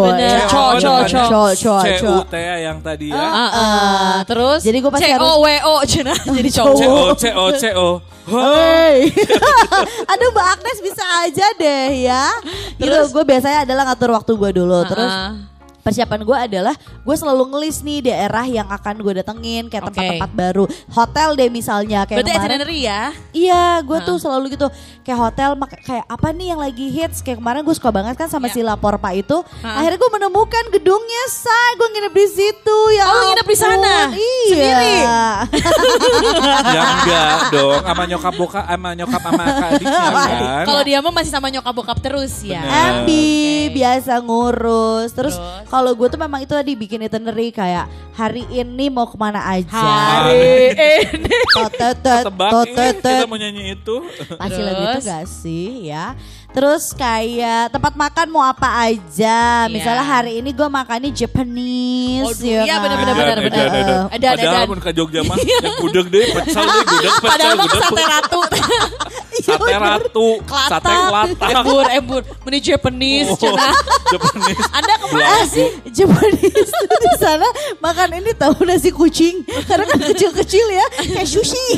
Bener. 0.03 0.43
Ya. 0.43 0.47
Co, 0.47 0.63
co, 0.75 0.93
co. 1.03 1.23
co, 1.27 1.43
co, 1.55 1.73
co. 1.79 2.13
CUT 2.23 2.33
yang 2.35 2.79
tadi 2.79 3.11
ya. 3.11 3.19
Ah, 3.19 3.39
ah. 3.47 4.15
terus 4.23 4.59
Jadi 4.59 4.79
gua 4.79 4.91
pasti 4.91 5.07
C 5.07 5.15
O 5.15 5.39
W 5.39 5.47
O 5.61 5.73
cina 5.83 6.15
jadi 6.15 6.49
CO, 6.49 6.63
cowok. 6.73 7.15
CO, 7.15 7.45
CO. 7.53 7.87
Hey. 8.29 9.09
Aduh 10.11 10.29
Mbak 10.29 10.47
Agnes 10.53 10.79
bisa 10.79 11.03
aja 11.25 11.45
deh 11.57 12.05
ya. 12.05 12.25
Gitu 12.77 12.93
gue 13.11 13.23
biasanya 13.25 13.65
adalah 13.65 13.83
ngatur 13.89 14.13
waktu 14.13 14.31
gue 14.33 14.51
dulu. 14.53 14.85
Terus 14.85 15.09
Ah. 15.09 15.33
Persiapan 15.79 16.21
gue 16.21 16.37
adalah 16.37 16.75
gue 16.77 17.15
selalu 17.15 17.43
ngelis 17.49 17.81
nih 17.81 17.99
daerah 18.03 18.43
yang 18.43 18.67
akan 18.67 18.95
gue 18.97 19.13
datengin 19.15 19.65
kayak 19.65 19.87
tempat-tempat 19.87 20.31
baru. 20.31 20.63
Hotel 20.89 21.29
deh 21.35 21.49
misalnya 21.49 22.03
kayak 22.03 22.19
Berarti 22.19 22.31
kemarin. 22.31 22.49
itinerary 22.51 22.79
ya. 22.81 23.01
Iya, 23.29 23.63
gue 23.81 23.97
tuh 24.03 24.17
selalu 24.17 24.53
gitu 24.53 24.67
kayak 25.01 25.19
hotel 25.19 25.49
mak- 25.53 25.79
kayak 25.79 26.05
apa 26.05 26.27
nih 26.29 26.47
yang 26.47 26.59
lagi 26.59 26.85
hits 26.87 27.19
kayak 27.19 27.37
kemarin 27.37 27.61
gue 27.61 27.71
suka 27.71 27.89
banget 27.89 28.13
kan 28.13 28.27
sama 28.27 28.45
Ya. 28.45 28.53
si 28.53 28.61
lapor 28.61 28.95
pak 28.95 29.13
itu. 29.15 29.37
Ha. 29.61 29.79
Akhirnya 29.79 29.97
gue 29.97 30.11
menemukan 30.11 30.63
gedungnya 30.69 31.23
say, 31.27 31.49
gue 31.75 31.87
nginep 31.89 32.13
di 32.13 32.27
situ 32.27 32.77
ya. 32.91 33.03
Oh, 33.05 33.21
nginep 33.27 33.47
di 33.47 33.57
sana? 33.57 33.93
Iya. 34.11 34.47
Sendiri? 34.49 34.95
ya 36.69 36.81
enggak 36.93 37.33
dong, 37.51 37.81
sama 37.81 38.03
nyokap 38.05 38.33
boka, 38.35 38.61
sama 38.61 38.89
nyokap 38.93 39.21
sama 39.21 39.43
adiknya 39.69 40.09
kan. 40.09 40.65
Kalau 40.65 40.81
dia 40.81 40.97
mah 40.99 41.13
masih 41.13 41.31
sama 41.31 41.47
nyokap 41.47 41.73
bokap 41.73 41.97
terus 41.99 42.41
ya. 42.41 42.61
Bener. 42.61 43.05
Ambi 43.05 43.29
Oke. 43.61 43.75
biasa 43.75 44.13
ngurus. 44.19 45.09
Terus, 45.11 45.35
Terus? 45.35 45.69
Kalau 45.79 45.95
gue 45.95 46.07
tuh 46.11 46.19
memang 46.19 46.43
itu 46.43 46.51
tadi 46.51 46.75
bikin 46.75 47.07
itinerary 47.07 47.55
kayak 47.55 47.87
hari 48.11 48.43
ini 48.51 48.91
mau 48.91 49.07
ke 49.07 49.15
mana 49.15 49.39
aja. 49.47 49.79
Hari 49.79 50.75
ini. 50.75 51.35
Totetet, 51.55 52.27
Tebak 52.27 52.51
ini 52.51 52.55
totetet. 52.75 53.19
kita 53.23 53.31
mau 53.31 53.39
nyanyi 53.39 53.79
itu. 53.79 53.95
Pasti 54.35 54.59
lagu 54.59 54.83
itu 54.91 54.99
gak 55.07 55.23
sih 55.23 55.87
ya. 55.87 56.19
Terus 56.49 56.97
kayak 56.97 57.69
tempat 57.69 57.93
makan 57.93 58.27
mau 58.33 58.41
apa 58.41 58.89
aja. 58.89 59.63
Iya. 59.63 59.69
Misalnya 59.69 60.01
hari 60.01 60.41
ini 60.41 60.49
gue 60.49 60.65
makannya 60.65 61.13
Japanese. 61.13 62.25
Waduh, 62.25 62.41
ya 62.41 62.61
iya 62.65 62.73
kan? 62.73 62.81
benar, 62.81 62.97
benar, 62.97 63.15
benar, 63.15 63.37
benar. 63.37 63.37
Edan, 63.37 63.67
edan, 63.69 63.69
edan. 63.69 64.01
Edan, 64.09 64.33
edan. 64.33 64.33
Padahal 64.49 64.65
pun 64.65 64.79
ke 64.81 64.89
Jogja 64.91 65.21
mah, 65.21 65.37
yang 65.37 65.75
gudeg 65.77 66.07
deh, 66.09 66.25
pecel 66.33 66.65
deh, 66.65 66.83
gudeg, 66.83 67.13
pecel, 67.13 67.29
Padahal 67.29 67.53
mah 67.53 67.67
sate 67.69 68.03
ratu. 68.03 68.39
sate 69.45 69.73
ratu, 69.77 70.27
sate 70.41 70.89
kelatak. 70.89 71.49
embur, 71.53 71.85
embur. 71.87 72.21
Meni 72.43 72.59
Japanese, 72.59 73.29
Oh, 73.29 73.37
cina. 73.37 73.69
Japanese. 74.13 74.61
Anda 74.73 74.93
ke 74.97 75.05
mana 75.13 75.41
sih? 75.45 75.67
Japanese 75.93 76.71
di 76.73 77.11
sana 77.21 77.47
makan 77.77 78.09
ini 78.19 78.33
tahu 78.33 78.65
nasi 78.65 78.89
kucing 78.89 79.45
karena 79.63 79.85
kan 79.85 80.01
kecil-kecil 80.01 80.65
ya 80.65 80.85
kayak 80.97 81.29
sushi. 81.29 81.61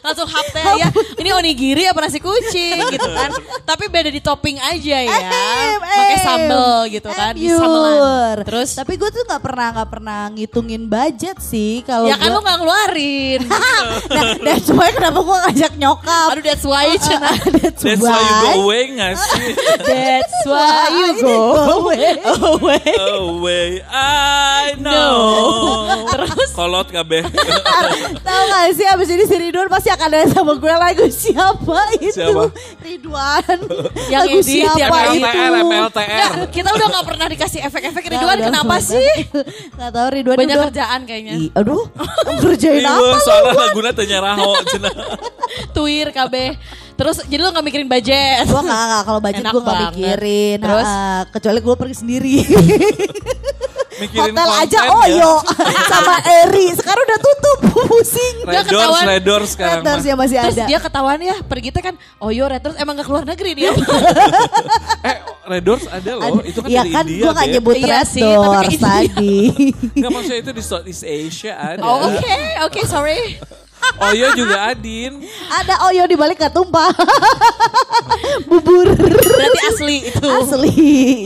langsung 0.00 0.26
hap 0.26 0.46
teh 0.48 0.64
ya. 0.78 0.88
Ini 1.16 1.30
onigiri 1.32 1.84
apa 1.84 1.98
nasi 2.00 2.18
kucing 2.18 2.78
gitu 2.90 3.08
kan. 3.08 3.30
Tapi 3.62 3.86
beda 3.86 4.08
di 4.08 4.20
topping 4.20 4.58
aja 4.58 4.98
ya. 5.00 5.18
Pakai 5.78 6.18
sambel 6.18 6.76
gitu 6.90 7.08
kan, 7.08 7.32
di 7.32 7.48
samelan. 7.48 7.92
yur. 7.92 8.36
Terus 8.44 8.70
Tapi 8.74 8.94
gue 8.94 9.08
tuh 9.08 9.22
nggak 9.24 9.42
pernah 9.42 9.68
nggak 9.72 9.88
pernah 9.88 10.20
ngitungin 10.28 10.82
budget 10.86 11.38
sih 11.38 11.82
kalau 11.82 12.06
ya 12.06 12.16
kan 12.16 12.28
lu 12.28 12.38
gua- 12.38 12.44
gak 12.44 12.56
ngeluarin. 12.58 13.40
nah, 14.16 14.26
that's 14.38 14.68
why 14.68 14.88
kenapa 14.90 15.18
gue 15.18 15.38
ngajak 15.48 15.72
nyokap. 15.76 16.28
Aduh 16.30 16.42
that's 16.42 16.64
why 16.64 16.84
Cina. 16.96 17.30
that's, 17.56 17.82
That's 17.82 18.00
why 18.00 18.16
you 18.16 18.34
go 18.40 18.50
away 18.64 18.82
gak 18.92 19.14
sih? 19.16 19.44
That's 19.86 20.44
why 20.44 20.88
you 20.90 21.08
go 21.20 21.36
away. 21.80 22.18
away. 22.22 22.82
away, 22.96 23.68
I 23.86 24.74
know. 24.78 25.86
Terus 26.12 26.50
Kolot 26.52 26.88
kabeh. 26.88 27.22
Tahu 28.18 28.42
gak 28.46 28.64
sih 28.72 28.86
abis 28.86 29.08
ini 29.08 29.24
si 29.24 29.36
Ridwan 29.36 29.68
pasti 29.76 29.92
akan 29.92 30.08
ada 30.08 30.24
sama 30.32 30.52
gue 30.56 30.72
lagu 30.72 31.04
siapa 31.12 31.78
itu 32.00 32.16
Siapa? 32.16 32.48
Ridwan 32.80 33.58
Yang 34.12 34.22
lagu 34.24 34.38
edit, 34.40 34.56
yang 34.64 34.72
siapa 34.72 34.96
edit. 34.96 35.20
itu 35.20 35.28
MLTR, 35.28 35.52
MLTR. 35.60 36.16
Nah, 36.16 36.48
kita 36.48 36.68
udah 36.72 36.86
gak 36.88 37.04
pernah 37.04 37.26
dikasih 37.28 37.60
efek-efek 37.60 38.02
Ridwan 38.08 38.36
udah, 38.40 38.46
kenapa 38.48 38.74
udah. 38.74 38.80
sih? 38.80 39.10
Gak 39.78 39.90
tahu 39.92 40.08
Ridwan 40.16 40.36
Banyak 40.40 40.56
udah 40.56 40.66
kerjaan 40.72 41.00
kayaknya. 41.04 41.34
Ih, 41.36 41.48
aduh 41.52 41.84
kerjain 42.40 42.80
Iya, 42.80 42.88
apa 42.88 43.04
lu 43.04 43.18
soalnya 43.20 43.52
laguna 43.52 43.90
tanya 43.92 44.18
raho. 44.24 44.52
Tuir 45.76 46.08
KB. 46.08 46.34
Terus 46.96 47.16
jadi 47.28 47.40
lu 47.44 47.52
gak 47.52 47.66
mikirin 47.68 47.88
budget. 47.92 48.48
Gue 48.48 48.62
gak, 48.64 48.80
gak 48.88 49.02
kalau 49.04 49.20
budget 49.20 49.44
gue 49.44 49.60
gak 49.60 49.80
mikirin 49.92 50.56
Terus? 50.64 50.88
Ha, 50.88 51.28
Kecuali 51.28 51.58
gue 51.60 51.74
pergi 51.76 51.96
sendiri 52.00 52.34
Mikirin 53.96 54.30
Hotel 54.30 54.48
aja 54.52 54.78
konten 54.84 54.92
ya. 55.10 55.16
Oyo 55.16 55.32
Sama 55.92 56.14
Eri 56.22 56.66
Sekarang 56.72 57.02
udah 57.02 57.18
tutup 57.18 57.58
Pusing 57.72 58.34
Dia 58.44 58.62
ketahuan. 58.62 59.04
Red 59.06 59.22
Doors 59.22 59.50
sekarang 59.50 59.72
Red 59.72 59.84
Doors 59.84 59.98
mah. 59.98 60.06
ya 60.06 60.14
masih 60.16 60.36
Terus 60.38 60.54
ada 60.54 60.64
dia 60.66 60.78
ketahuan 60.78 61.18
ya 61.20 61.36
pergi 61.42 61.68
teh 61.70 61.82
kan 61.82 61.94
oh 62.18 62.28
yo 62.28 62.44
Red 62.44 62.60
Doors 62.60 62.76
emang 62.76 62.94
gak 62.94 63.06
keluar 63.06 63.24
negeri 63.24 63.50
dia. 63.54 63.70
Eh, 65.02 65.16
Red 65.46 65.62
Doors 65.62 65.84
ada 65.86 66.12
loh. 66.12 66.42
Itu 66.42 66.58
kan 66.58 66.68
Iya 66.68 66.82
dari 66.82 66.92
kan 66.92 67.04
India, 67.06 67.22
gue 67.22 67.32
gak 67.32 67.48
nyebut 67.48 67.74
Iya 67.76 67.86
Red 67.94 68.06
sih, 68.06 68.22
Doors 68.22 68.66
India. 68.68 68.82
tadi 68.82 69.36
Enggak 69.92 70.10
maksudnya 70.12 70.40
itu 70.40 70.50
di 70.52 70.62
Southeast 70.62 71.02
Asia 71.02 71.52
ada. 71.54 71.80
oh 71.80 72.10
oke 72.10 72.34
oke 72.64 72.80
sorry. 72.84 73.38
Oyo 73.98 74.28
juga 74.34 74.68
Adin. 74.68 75.24
Ada 75.48 75.74
Oyo 75.86 76.04
di 76.04 76.14
balik 76.14 76.36
gak 76.38 76.52
tumpah 76.52 76.92
Bubur 78.48 78.86
Berarti 78.92 79.60
asli 79.66 79.96
itu. 80.04 80.28
Asli 80.28 80.74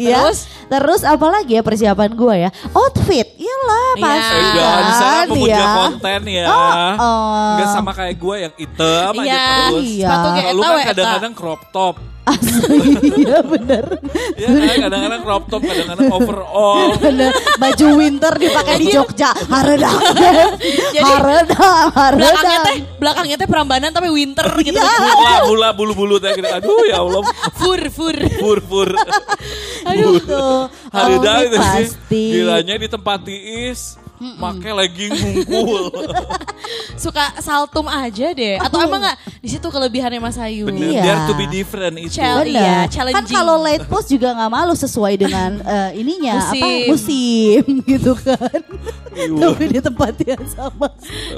ya. 0.04 0.22
Terus? 0.22 0.38
Terus 0.70 1.02
apa 1.02 1.26
lagi 1.28 1.52
ya 1.52 1.62
persiapan 1.62 2.10
gue 2.12 2.34
ya? 2.38 2.50
Outfit, 2.70 3.26
iyalah 3.34 3.88
Iya. 3.90 3.98
pasti 4.00 4.30
Eh, 4.30 4.42
Enggak, 4.44 4.78
di 4.78 4.92
sana 4.92 5.10
kan, 5.10 5.26
memuja 5.28 5.50
ya. 5.52 5.70
konten 5.76 6.20
ya. 6.24 6.44
Oh, 6.46 6.70
oh. 6.94 7.50
Enggak 7.50 7.68
sama 7.72 7.90
kayak 7.90 8.14
gue 8.16 8.36
yang 8.38 8.52
hitam 8.54 9.12
aja 9.12 9.24
Iya, 9.24 9.42
terus. 9.66 9.82
Iya. 9.82 10.06
sepatu 10.06 10.28
kayak 10.30 10.46
Kalau 10.46 10.54
lu 10.54 10.62
kan 10.62 10.70
eta. 10.70 10.88
kadang-kadang 10.88 11.32
crop 11.34 11.60
top. 11.70 11.94
Asli, 12.28 13.00
iya 13.24 13.40
bener. 13.40 13.84
Ya 14.36 14.48
kan, 14.52 14.76
kadang-kadang 14.88 15.20
crop 15.24 15.44
top, 15.48 15.62
kadang-kadang 15.64 16.08
overall. 16.12 16.92
Bener. 17.04 17.32
Baju 17.56 17.86
winter 17.96 18.32
dipakai 18.36 18.74
di 18.76 18.86
Jogja. 18.92 19.32
Haredang. 19.32 19.96
Jadi, 20.94 21.00
Haredang, 21.00 21.88
Belakangnya 22.20 22.58
teh 22.60 22.76
belakangnya 23.00 23.36
teh 23.40 23.48
Prambanan 23.48 23.90
tapi 23.90 24.12
winter 24.12 24.46
gitu. 24.60 24.76
Iya. 24.76 24.92
Bula, 25.00 25.34
bula, 25.48 25.68
bulu-bulu 25.72 26.16
teh 26.20 26.36
gitu. 26.36 26.44
Aduh 26.44 26.84
ya 26.84 27.00
Allah. 27.00 27.24
Fur 27.56 27.80
fur. 27.88 28.16
Pur, 28.36 28.58
pur. 28.68 28.90
Aduh 29.88 30.20
tuh. 30.20 30.68
Dah 30.92 31.36
itu 31.40 31.56
sih. 31.56 31.84
pasti. 31.88 32.22
Gilanya 32.36 32.74
di 32.76 32.88
tempat 32.88 33.18
tiis. 33.24 33.96
Make 34.20 34.68
legging 34.68 35.16
mungkul. 35.16 35.88
Suka 37.02 37.32
saltum 37.40 37.88
aja 37.88 38.36
deh. 38.36 38.60
Atau 38.60 38.76
emang 38.78 39.00
gak 39.00 39.16
di 39.40 39.48
situ 39.48 39.64
kelebihannya 39.64 40.20
Mas 40.20 40.36
Ayu? 40.36 40.68
Bener, 40.68 40.92
Iya. 40.92 41.02
dare 41.02 41.20
to 41.24 41.34
be 41.34 41.48
different 41.48 41.96
itu. 41.96 42.20
Bener. 42.20 42.44
Iya, 42.44 42.76
kan 42.84 42.92
challenging. 42.92 43.32
kalau 43.32 43.56
late 43.56 43.88
post 43.88 44.12
juga 44.12 44.36
nggak 44.36 44.52
malu 44.52 44.76
sesuai 44.76 45.14
dengan 45.16 45.50
eh, 45.74 45.90
ininya 45.96 46.52
apa 46.52 46.60
Musim. 46.60 46.84
musim 46.92 47.62
gitu 47.96 48.12
kan. 48.14 48.60
Iya. 49.16 49.40
Tapi 49.40 49.64
di 49.66 49.80
tempat 49.80 50.12
yang 50.20 50.44
sama. 50.44 50.88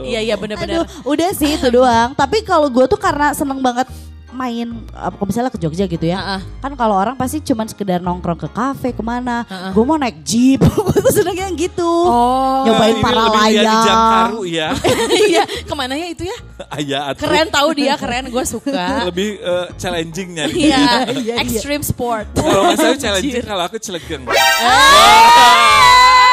Iya 0.03 0.21
iya 0.21 0.35
benar-benar. 0.35 0.83
Aduh, 0.83 0.87
udah 1.07 1.31
sih 1.33 1.55
itu 1.55 1.69
doang. 1.71 2.19
Tapi 2.19 2.43
kalau 2.43 2.67
gue 2.67 2.85
tuh 2.85 2.99
karena 2.99 3.31
seneng 3.31 3.63
banget 3.63 3.87
main 4.33 4.67
apa 4.91 5.23
misalnya 5.23 5.53
ke 5.53 5.61
Jogja 5.61 5.85
gitu 5.87 6.03
ya. 6.03 6.19
Heeh. 6.19 6.41
Kan 6.59 6.73
kalau 6.75 6.97
orang 6.97 7.15
pasti 7.15 7.39
cuman 7.39 7.69
sekedar 7.69 8.01
nongkrong 8.01 8.41
ke 8.41 8.49
kafe 8.49 8.91
ke 8.91 9.05
mana. 9.05 9.45
Heeh. 9.47 9.71
Gue 9.73 9.85
mau 9.85 9.97
naik 9.97 10.25
jeep. 10.25 10.61
gue 10.89 10.99
tuh 10.99 11.13
senengnya 11.13 11.47
yang 11.49 11.57
gitu. 11.57 11.87
Oh. 11.87 12.65
Nyobain 12.67 12.97
para 12.99 13.25
layang. 13.31 13.85
Jangkaru 13.85 14.41
ya. 14.49 14.69
Iya, 15.13 15.43
ke 15.69 15.75
mana 15.77 15.95
ya 15.95 16.07
itu 16.09 16.25
ya? 16.27 16.37
Ayah 16.77 17.13
atuh. 17.13 17.21
Keren 17.23 17.49
tahu 17.53 17.69
dia, 17.77 17.95
keren 18.01 18.27
gue 18.33 18.45
suka. 18.49 19.07
Lebih 19.07 19.39
eh, 19.39 19.67
challengingnya. 19.77 20.45
Iya, 20.49 20.85
Iya, 21.13 21.15
iya. 21.21 21.35
extreme 21.45 21.85
sport. 21.85 22.33
Kalau 22.35 22.73
misalnya 22.73 22.99
challenging 22.99 23.45
kalau 23.45 23.63
aku 23.69 23.77
celegeng. 23.79 24.25
Hey! 24.33 26.32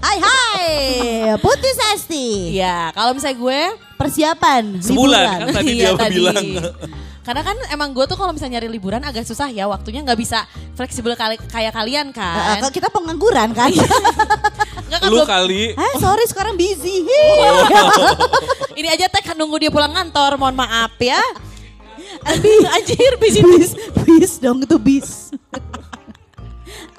Hai 0.00 0.18
hai. 0.18 0.68
Putih 1.36 1.72
Sasti. 1.72 2.54
Iya, 2.54 2.92
kalau 2.92 3.12
misalnya 3.12 3.38
gue 3.38 3.60
Persiapan 3.96 4.80
Sebulan, 4.80 5.20
liburan. 5.20 5.38
kan 5.44 5.46
tadi 5.54 5.72
Iya, 5.74 5.88
dia 5.92 6.08
bilang. 6.08 6.46
Karena 7.20 7.42
kan 7.42 7.56
emang 7.68 7.92
gue 7.92 8.04
tuh 8.04 8.16
kalau 8.16 8.32
misalnya 8.32 8.56
nyari 8.56 8.68
liburan 8.70 9.00
agak 9.00 9.22
susah 9.22 9.46
ya 9.46 9.68
waktunya 9.68 10.00
nggak 10.00 10.16
bisa 10.16 10.44
fleksibel 10.72 11.12
kali 11.12 11.36
kayak 11.46 11.70
kalian 11.70 12.08
kan. 12.10 12.58
kalau 12.58 12.72
kita 12.72 12.88
pengangguran 12.88 13.52
kan. 13.52 13.68
Nggak 14.90 14.98
kan 14.98 15.06
Lu 15.06 15.22
belum- 15.22 15.28
kali 15.28 15.62
Eh 15.70 15.92
sorry 15.96 16.24
sekarang 16.26 16.58
busy. 16.58 17.06
ini 18.80 18.88
aja 18.88 19.06
teh 19.06 19.22
kan 19.22 19.36
nunggu 19.36 19.56
dia 19.58 19.70
pulang 19.70 19.92
kantor, 19.92 20.34
mohon 20.34 20.56
maaf 20.56 20.96
ya. 20.98 21.20
Anjir, 22.68 23.12
busy 23.16 23.40
bis, 23.46 23.70
bis 24.02 24.32
dong 24.36 24.60
itu 24.60 24.76
bis. 24.76 25.29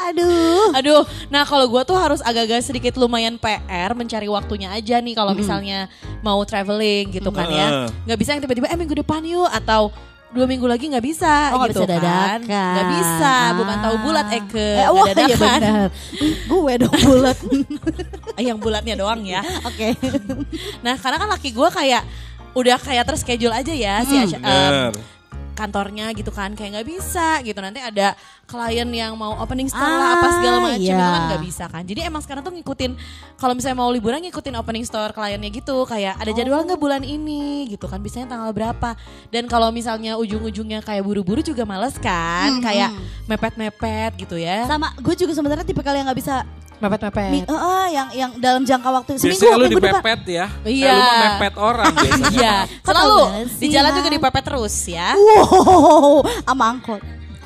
Aduh. 0.04 0.74
Aduh, 0.74 1.02
nah 1.28 1.44
kalau 1.44 1.68
gue 1.68 1.82
tuh 1.84 1.96
harus 1.96 2.20
agak-agak 2.20 2.62
sedikit 2.62 2.94
lumayan 2.96 3.36
PR 3.36 3.92
mencari 3.92 4.26
waktunya 4.26 4.70
aja 4.70 4.98
nih 4.98 5.14
kalau 5.14 5.32
misalnya 5.32 5.86
mau 6.20 6.42
traveling 6.42 7.12
gitu 7.12 7.30
kan 7.30 7.48
ya. 7.48 7.68
Nggak 8.04 8.18
bisa 8.18 8.30
yang 8.32 8.42
tiba-tiba 8.42 8.68
eh 8.68 8.76
minggu 8.76 8.96
depan 8.96 9.22
yuk 9.22 9.48
atau 9.48 9.94
dua 10.30 10.46
minggu 10.46 10.64
lagi 10.64 10.88
nggak 10.88 11.04
bisa 11.04 11.52
Oh, 11.52 11.64
gitu 11.66 11.84
bisa 11.84 11.92
kan. 11.92 11.94
dadakan. 11.94 12.40
Nggak 12.48 12.88
bisa, 12.90 13.34
bukan 13.54 13.78
tahu 13.78 13.96
bulat 14.02 14.28
eh 14.30 14.44
ke 14.46 14.66
Eh, 14.78 14.90
wah, 14.90 15.06
iya 15.06 15.14
dadakan. 15.14 15.60
benar. 15.60 15.90
Gue 16.48 16.74
dong 16.78 16.96
bulat. 17.02 17.38
Eh, 18.34 18.48
yang 18.48 18.56
bulatnya 18.56 18.96
doang 18.96 19.22
ya. 19.22 19.44
Oke. 19.62 19.92
Nah 20.86 20.96
karena 20.96 21.18
kan 21.18 21.30
laki 21.30 21.52
gue 21.52 21.70
kayak 21.70 22.04
udah 22.52 22.78
kayak 22.78 23.04
terschedule 23.06 23.52
aja 23.54 23.72
ya 23.72 23.96
si 24.02 24.16
Asya- 24.18 24.40
em, 24.40 24.44
bener. 24.44 24.92
kantornya 25.52 26.12
gitu 26.12 26.28
kan 26.30 26.52
kayak 26.52 26.74
nggak 26.74 26.88
bisa 26.90 27.40
gitu 27.42 27.60
nanti 27.60 27.78
ada 27.78 28.16
klien 28.52 28.84
yang 28.86 29.16
mau 29.16 29.32
opening 29.38 29.66
store 29.66 29.80
lah 29.90 30.10
apa 30.14 30.28
segala 30.34 30.58
Ah, 30.58 30.64
macam 30.68 30.84
iya. 30.84 30.92
itu 30.92 31.06
kan 31.08 31.22
nggak 31.26 31.42
bisa 31.42 31.64
kan 31.66 31.84
jadi 31.84 32.00
emang 32.06 32.20
sekarang 32.20 32.42
tuh 32.42 32.52
ngikutin 32.52 32.92
kalau 33.36 33.54
misalnya 33.54 33.78
mau 33.78 33.88
liburan 33.88 34.20
ngikutin 34.22 34.54
opening 34.54 34.84
store 34.84 35.10
kliennya 35.10 35.48
gitu 35.50 35.86
kayak 35.86 36.14
ada 36.16 36.30
jadwal 36.30 36.60
nggak 36.62 36.76
bulan 36.78 37.02
ini 37.02 37.42
gitu 37.68 37.88
kan 37.88 37.98
biasanya 37.98 38.28
tanggal 38.28 38.52
berapa 38.52 39.00
dan 39.30 39.48
kalau 39.48 39.72
misalnya 39.72 40.14
ujung-ujungnya 40.16 40.82
kayak 40.82 41.02
buru-buru 41.02 41.40
juga 41.40 41.64
males 41.64 41.96
kan 41.96 42.60
kayak 42.60 42.92
mepet-mepet 43.26 44.12
gitu 44.18 44.36
ya 44.36 44.68
Sama 44.68 44.92
gue 44.94 45.16
juga 45.16 45.32
sebenarnya 45.32 45.64
tipe 45.64 45.80
kali 45.80 45.96
yang 45.96 46.06
nggak 46.06 46.20
bisa 46.20 46.44
mepet-mepet 46.78 47.30
mi- 47.32 47.46
eh, 47.46 47.54
eh, 47.54 47.88
yang 47.92 48.08
yang 48.12 48.32
dalam 48.36 48.62
jangka 48.62 48.90
waktu 48.92 49.10
seminggu 49.16 49.38
Biasanya 49.38 49.54
lu 49.56 49.64
minggu 49.64 49.80
depan. 49.80 49.94
dipepet 49.96 50.22
ya. 50.28 50.46
Iya. 50.64 50.82
Eh, 50.84 50.92
lu 50.92 51.04
mau 51.04 51.18
mepet 51.24 51.54
orang 51.56 51.92
biasanya. 52.02 52.30
Iya, 52.34 52.54
selalu 52.82 53.20
di 53.54 53.68
jalan 53.70 53.92
juga 53.94 54.10
dipepet 54.10 54.44
terus 54.44 54.76
ya. 54.88 55.14
Wow, 55.14 56.26
sama 56.42 56.64
angkot. 56.68 57.02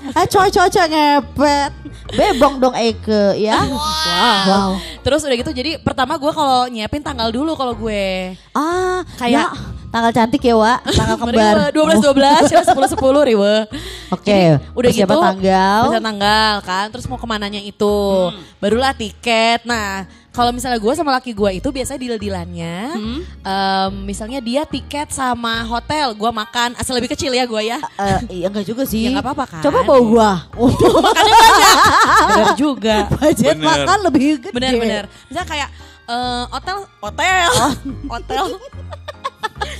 Eh 0.20 0.26
coy-coy 0.28 0.68
ngepet. 0.86 1.72
Bebong 2.08 2.62
dong 2.62 2.76
Eke 2.76 3.34
ya. 3.36 3.58
Wow. 3.66 4.78
Terus 5.02 5.22
udah 5.22 5.36
gitu 5.36 5.52
jadi 5.52 5.82
pertama 5.82 6.16
gue 6.16 6.30
kalau 6.30 6.70
nyiapin 6.70 7.02
tanggal 7.02 7.30
dulu 7.30 7.54
kalau 7.54 7.74
gue. 7.74 8.38
Ah, 8.52 9.02
Kayak- 9.18 9.50
ya, 9.52 9.58
tanggal 9.90 10.12
cantik 10.12 10.42
ya, 10.42 10.54
Wak. 10.54 10.80
Tanggal 10.86 11.18
kembar. 11.22 11.56
Dua 11.72 11.84
belas 11.86 12.00
dua 12.00 12.14
belas, 12.14 12.44
ya 12.46 12.62
sepuluh 12.62 12.90
sepuluh 12.90 13.22
riwe. 13.24 13.66
Oke, 14.08 14.30
Jadi, 14.30 14.62
udah 14.78 14.90
gitu 14.92 15.02
persiapan 15.02 15.18
tanggal. 15.34 15.80
persiapan 15.82 16.06
tanggal 16.06 16.54
kan, 16.62 16.86
terus 16.94 17.06
mau 17.10 17.18
ke 17.18 17.26
mananya 17.26 17.58
itu, 17.60 17.98
barulah 18.62 18.94
tiket. 18.94 19.66
Nah, 19.66 20.06
kalau 20.36 20.52
misalnya 20.52 20.76
gue 20.78 20.94
sama 20.94 21.16
laki 21.16 21.32
gue 21.32 21.64
itu 21.64 21.70
biasanya 21.72 21.96
deal-dealannya, 21.96 22.76
em, 23.40 23.92
misalnya 24.04 24.44
dia 24.44 24.68
tiket 24.68 25.08
sama 25.10 25.64
hotel, 25.64 26.12
gue 26.12 26.28
makan, 26.28 26.76
asal 26.76 26.92
lebih 26.94 27.16
kecil 27.16 27.32
ya 27.32 27.48
gue 27.48 27.62
ya. 27.64 27.80
Eh, 27.96 28.44
iya 28.44 28.52
enggak 28.52 28.68
juga 28.68 28.84
sih. 28.84 29.08
Ya, 29.08 29.16
nggak 29.16 29.24
apa-apa 29.24 29.46
kan. 29.48 29.62
Coba 29.64 29.80
bawa 29.82 30.02
gua. 30.04 30.32
Oh, 30.60 30.68
Bener 32.28 32.52
juga. 32.60 33.08
budget 33.10 33.56
Bener. 33.56 33.64
makan 33.64 33.98
lebih 34.12 34.28
gede. 34.44 34.52
Bener-bener. 34.52 35.04
Misalnya 35.32 35.48
kayak 35.48 35.70
eh, 36.06 36.44
hotel, 36.52 36.78
hotel, 37.00 37.52
hotel. 38.14 38.46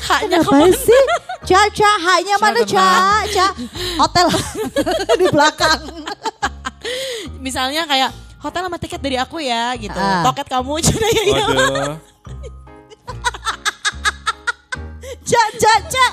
Haknya 0.06 0.40
Kenapa 0.40 0.52
ke 0.56 0.56
mana? 0.56 0.78
sih? 0.78 1.04
Caca, 1.46 1.92
hanya 2.00 2.36
mana 2.40 2.60
tenang. 2.64 3.28
Caca? 3.28 3.48
Hotel 4.00 4.28
di 5.20 5.26
belakang. 5.30 5.80
Misalnya 7.42 7.84
kayak 7.86 8.10
hotel 8.46 8.62
sama 8.70 8.78
tiket 8.78 9.02
dari 9.02 9.18
aku 9.18 9.42
ya 9.42 9.74
gitu. 9.76 9.98
Ah. 9.98 10.22
Toket 10.22 10.48
kamu 10.48 10.74
cina 10.86 11.08
ya 11.10 11.24
iya. 11.26 11.46
Waduh. 11.50 11.96
Ja, 15.26 15.42
ja, 15.58 15.74
ja. 15.90 16.08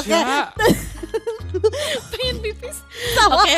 Oke. 0.00 0.16
Pengen 2.12 2.36
pipis. 2.40 2.80
Oke. 3.28 3.52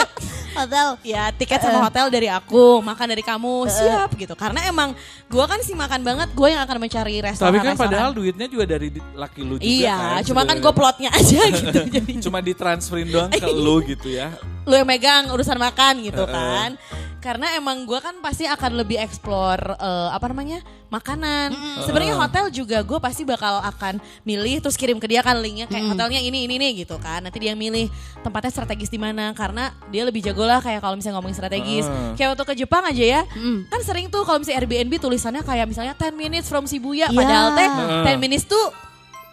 Hotel. 0.53 0.89
Ya 1.07 1.31
tiket 1.33 1.63
sama 1.63 1.87
hotel 1.87 2.11
dari 2.11 2.27
aku, 2.29 2.83
makan 2.83 3.07
dari 3.15 3.23
kamu, 3.23 3.71
siap 3.71 4.11
gitu. 4.19 4.35
Karena 4.35 4.67
emang 4.67 4.93
gue 5.31 5.45
kan 5.47 5.63
sih 5.63 5.73
makan 5.73 6.03
banget, 6.03 6.29
gue 6.35 6.49
yang 6.51 6.63
akan 6.67 6.77
mencari 6.83 7.23
restoran. 7.23 7.55
Tapi 7.55 7.59
kan 7.63 7.75
padahal 7.79 8.11
duitnya 8.11 8.51
juga 8.51 8.65
dari 8.69 8.91
laki 9.15 9.41
lu 9.47 9.57
juga 9.57 9.71
Iya, 9.71 9.97
kan. 9.97 10.23
cuma 10.27 10.43
kan 10.45 10.57
gue 10.59 10.73
plotnya 10.75 11.11
aja 11.15 11.41
gitu. 11.63 11.79
Jadi 11.89 12.13
Cuma 12.21 12.43
ditransferin 12.43 13.09
doang 13.09 13.31
ke 13.31 13.47
lu 13.49 13.81
gitu 13.87 14.13
ya. 14.13 14.35
Lu 14.63 14.75
yang 14.75 14.87
megang 14.87 15.27
urusan 15.29 15.59
makan 15.59 16.03
gitu 16.03 16.23
kan. 16.25 16.79
Karena 17.23 17.55
emang 17.55 17.87
gue 17.87 18.03
kan 18.03 18.19
pasti 18.19 18.51
akan 18.51 18.83
lebih 18.83 18.99
explore 18.99 19.79
eh, 19.79 20.09
apa 20.11 20.27
namanya 20.27 20.59
makanan. 20.91 21.55
Sebenarnya 21.87 22.19
hotel 22.19 22.51
juga 22.51 22.83
gue 22.83 22.99
pasti 22.99 23.23
bakal 23.23 23.63
akan 23.63 24.03
milih 24.27 24.59
terus 24.59 24.75
kirim 24.75 24.99
ke 24.99 25.07
dia 25.07 25.23
kan 25.23 25.39
linknya 25.39 25.71
kayak 25.71 25.95
hotelnya 25.95 26.19
ini 26.19 26.51
ini 26.51 26.59
nih 26.59 26.83
gitu 26.83 26.99
kan. 26.99 27.23
Nanti 27.23 27.39
dia 27.39 27.55
milih 27.55 27.87
tempatnya 28.27 28.51
strategis 28.51 28.91
di 28.91 28.99
mana 28.99 29.31
karena 29.39 29.71
dia 29.95 30.03
lebih 30.03 30.19
jago 30.19 30.43
lah 30.43 30.59
kayak 30.59 30.83
kalau 30.83 30.99
misalnya 30.99 31.23
ngomongin 31.23 31.39
strategis. 31.39 31.87
Heeh. 31.87 32.19
Kayak 32.19 32.29
waktu 32.35 32.45
ke 32.51 32.55
Jepang 32.67 32.83
aja 32.91 33.05
ya, 33.07 33.23
kan 33.71 33.81
sering 33.87 34.11
tuh 34.11 34.27
kalau 34.27 34.43
misalnya 34.43 34.59
Airbnb 34.59 34.93
tulisannya 34.99 35.47
kayak 35.47 35.71
misalnya 35.71 35.95
10 35.95 36.19
minutes 36.19 36.51
from 36.51 36.67
Shibuya, 36.67 37.07
Iya. 37.07 37.15
padahal 37.15 37.49
teh 37.55 37.69
Heeh. 37.71 38.19
10 38.19 38.19
minutes 38.19 38.51
tuh 38.51 38.67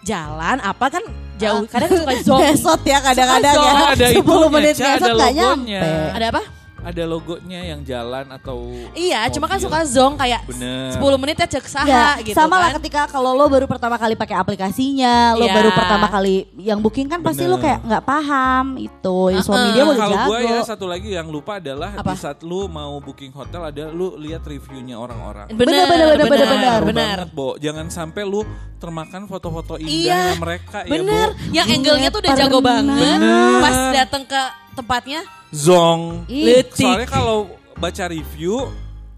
jalan 0.06 0.62
apa 0.62 0.94
kan 0.94 1.04
jauh. 1.40 1.64
Kadang 1.72 1.92
suka 1.96 2.14
zong. 2.22 2.42
Besot 2.44 2.82
ya 2.84 3.00
kadang-kadang 3.00 3.56
ya. 3.56 3.74
Ada 3.96 4.06
10 4.12 4.20
itunya, 4.20 4.48
menit 4.52 4.76
ada 4.78 5.10
gak 5.16 5.32
nyampe. 5.32 5.92
Ada 6.14 6.26
apa? 6.36 6.42
Ada 6.90 7.04
logonya 7.06 7.62
yang 7.64 7.82
jalan 7.82 8.26
atau 8.28 8.58
Iya, 8.92 9.30
cuma 9.30 9.46
kan 9.46 9.56
mobil. 9.56 9.66
suka 9.66 9.80
zong 9.86 10.14
kayak 10.16 10.42
Bener. 10.44 10.90
10 10.92 11.18
menit 11.18 11.38
ya 11.38 11.48
cek 11.48 11.66
saha 11.66 11.86
Ya, 11.86 12.06
gitu 12.20 12.34
sama 12.34 12.58
lah 12.58 12.70
kan. 12.70 12.78
ketika 12.78 13.02
kalau 13.08 13.32
lo 13.32 13.46
baru 13.46 13.66
pertama 13.66 13.96
kali 13.96 14.14
pakai 14.14 14.36
aplikasinya, 14.36 15.14
lo 15.34 15.44
Iya. 15.44 15.54
baru 15.54 15.70
pertama 15.72 16.08
kali 16.08 16.36
yang 16.58 16.80
booking 16.80 17.06
kan 17.06 17.20
pasti 17.20 17.44
lo 17.44 17.56
Bener. 17.56 17.64
kayak 17.64 17.80
nggak 17.84 18.04
paham 18.04 18.66
itu. 18.76 19.18
Ya, 19.30 19.40
suami 19.40 19.62
Uh-uh. 19.62 19.72
dia 19.72 19.84
udah 19.84 19.98
Kalau 20.00 20.18
jago. 20.18 20.28
gue 20.28 20.40
ya 20.44 20.58
satu 20.64 20.86
lagi 20.86 21.10
yang 21.12 21.28
lupa 21.28 21.58
adalah 21.58 21.92
Apa? 21.94 22.10
di 22.10 22.18
saat 22.18 22.40
lu 22.42 22.66
mau 22.66 22.98
booking 22.98 23.30
hotel 23.32 23.62
ada 23.64 23.86
lu 23.90 24.18
lihat 24.18 24.42
reviewnya 24.42 24.96
orang-orang. 24.96 25.46
Bener, 25.50 25.60
Bener, 25.60 25.86
bener, 25.86 26.08
bener, 26.10 26.28
bener, 26.28 26.48
bener, 26.48 26.60
Ngaruh 26.66 26.88
bener. 26.88 27.18
banget, 27.20 27.30
Bo. 27.32 27.50
Jangan 27.56 27.86
sampai 27.88 28.24
lu 28.24 28.42
termakan 28.76 29.26
foto-foto 29.26 29.76
Iya, 29.76 29.86
indahnya 30.34 30.40
mereka 30.40 30.78
bener. 30.84 31.30
ya, 31.30 31.36
Bo. 31.36 31.52
Yang 31.52 31.68
angle-nya 31.72 32.10
tuh 32.10 32.20
udah 32.20 32.32
jago 32.34 32.58
pernah. 32.58 32.68
banget. 32.72 33.20
Bener. 33.20 33.60
Pas 33.60 33.78
datang 33.94 34.24
ke 34.24 34.42
tempatnya 34.72 35.20
Zong. 35.52 36.26
Letik. 36.28 36.80
Soalnya 36.80 37.08
kalau 37.08 37.38
baca 37.76 38.06
review 38.06 38.70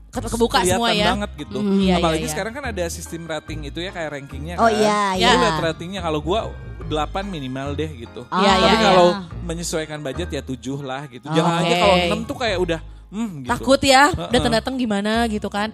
ke- 0.09 0.21
kebuka 0.21 0.59
kelihatan 0.59 0.75
semua 0.77 0.89
ya. 0.91 1.05
banget 1.09 1.31
gitu. 1.39 1.57
Mhm, 1.57 1.77
iya, 1.81 1.95
Apalagi 1.97 2.17
iya, 2.17 2.25
iya. 2.25 2.31
sekarang 2.31 2.53
kan 2.53 2.65
ada 2.65 2.83
sistem 2.87 3.21
rating 3.25 3.59
itu 3.65 3.79
ya 3.79 3.89
kayak 3.89 4.09
rankingnya 4.11 4.55
Oh 4.55 4.65
kan. 4.65 4.75
iya, 4.75 4.99
Lu 5.09 5.19
iya. 5.19 5.31
lihat 5.37 5.59
ratingnya 5.61 6.01
kalau 6.01 6.19
gua 6.19 6.39
8 6.83 6.91
minimal 7.25 7.71
deh 7.73 7.87
gitu. 7.97 8.27
Ah, 8.27 8.37
Iya, 8.37 8.51
Tapi 8.53 8.67
iya, 8.67 8.79
kalau 8.85 9.07
iya. 9.09 9.19
menyesuaikan 9.41 9.99
budget 9.99 10.29
ya 10.29 10.41
7 10.41 10.55
lah 10.81 11.07
gitu. 11.07 11.25
Oh, 11.25 11.33
Jangan 11.33 11.53
aja 11.57 11.67
oke. 11.69 11.79
kalau 11.79 11.95
6 12.05 12.19
tuh 12.23 12.37
kayak 12.37 12.57
udah 12.59 12.79
hmm 13.11 13.43
gitu. 13.43 13.49
Takut 13.51 13.81
ya, 13.83 14.09
Heeh. 14.09 14.31
datang-datang 14.31 14.73
gimana 14.79 15.27
gitu 15.27 15.51
kan. 15.51 15.69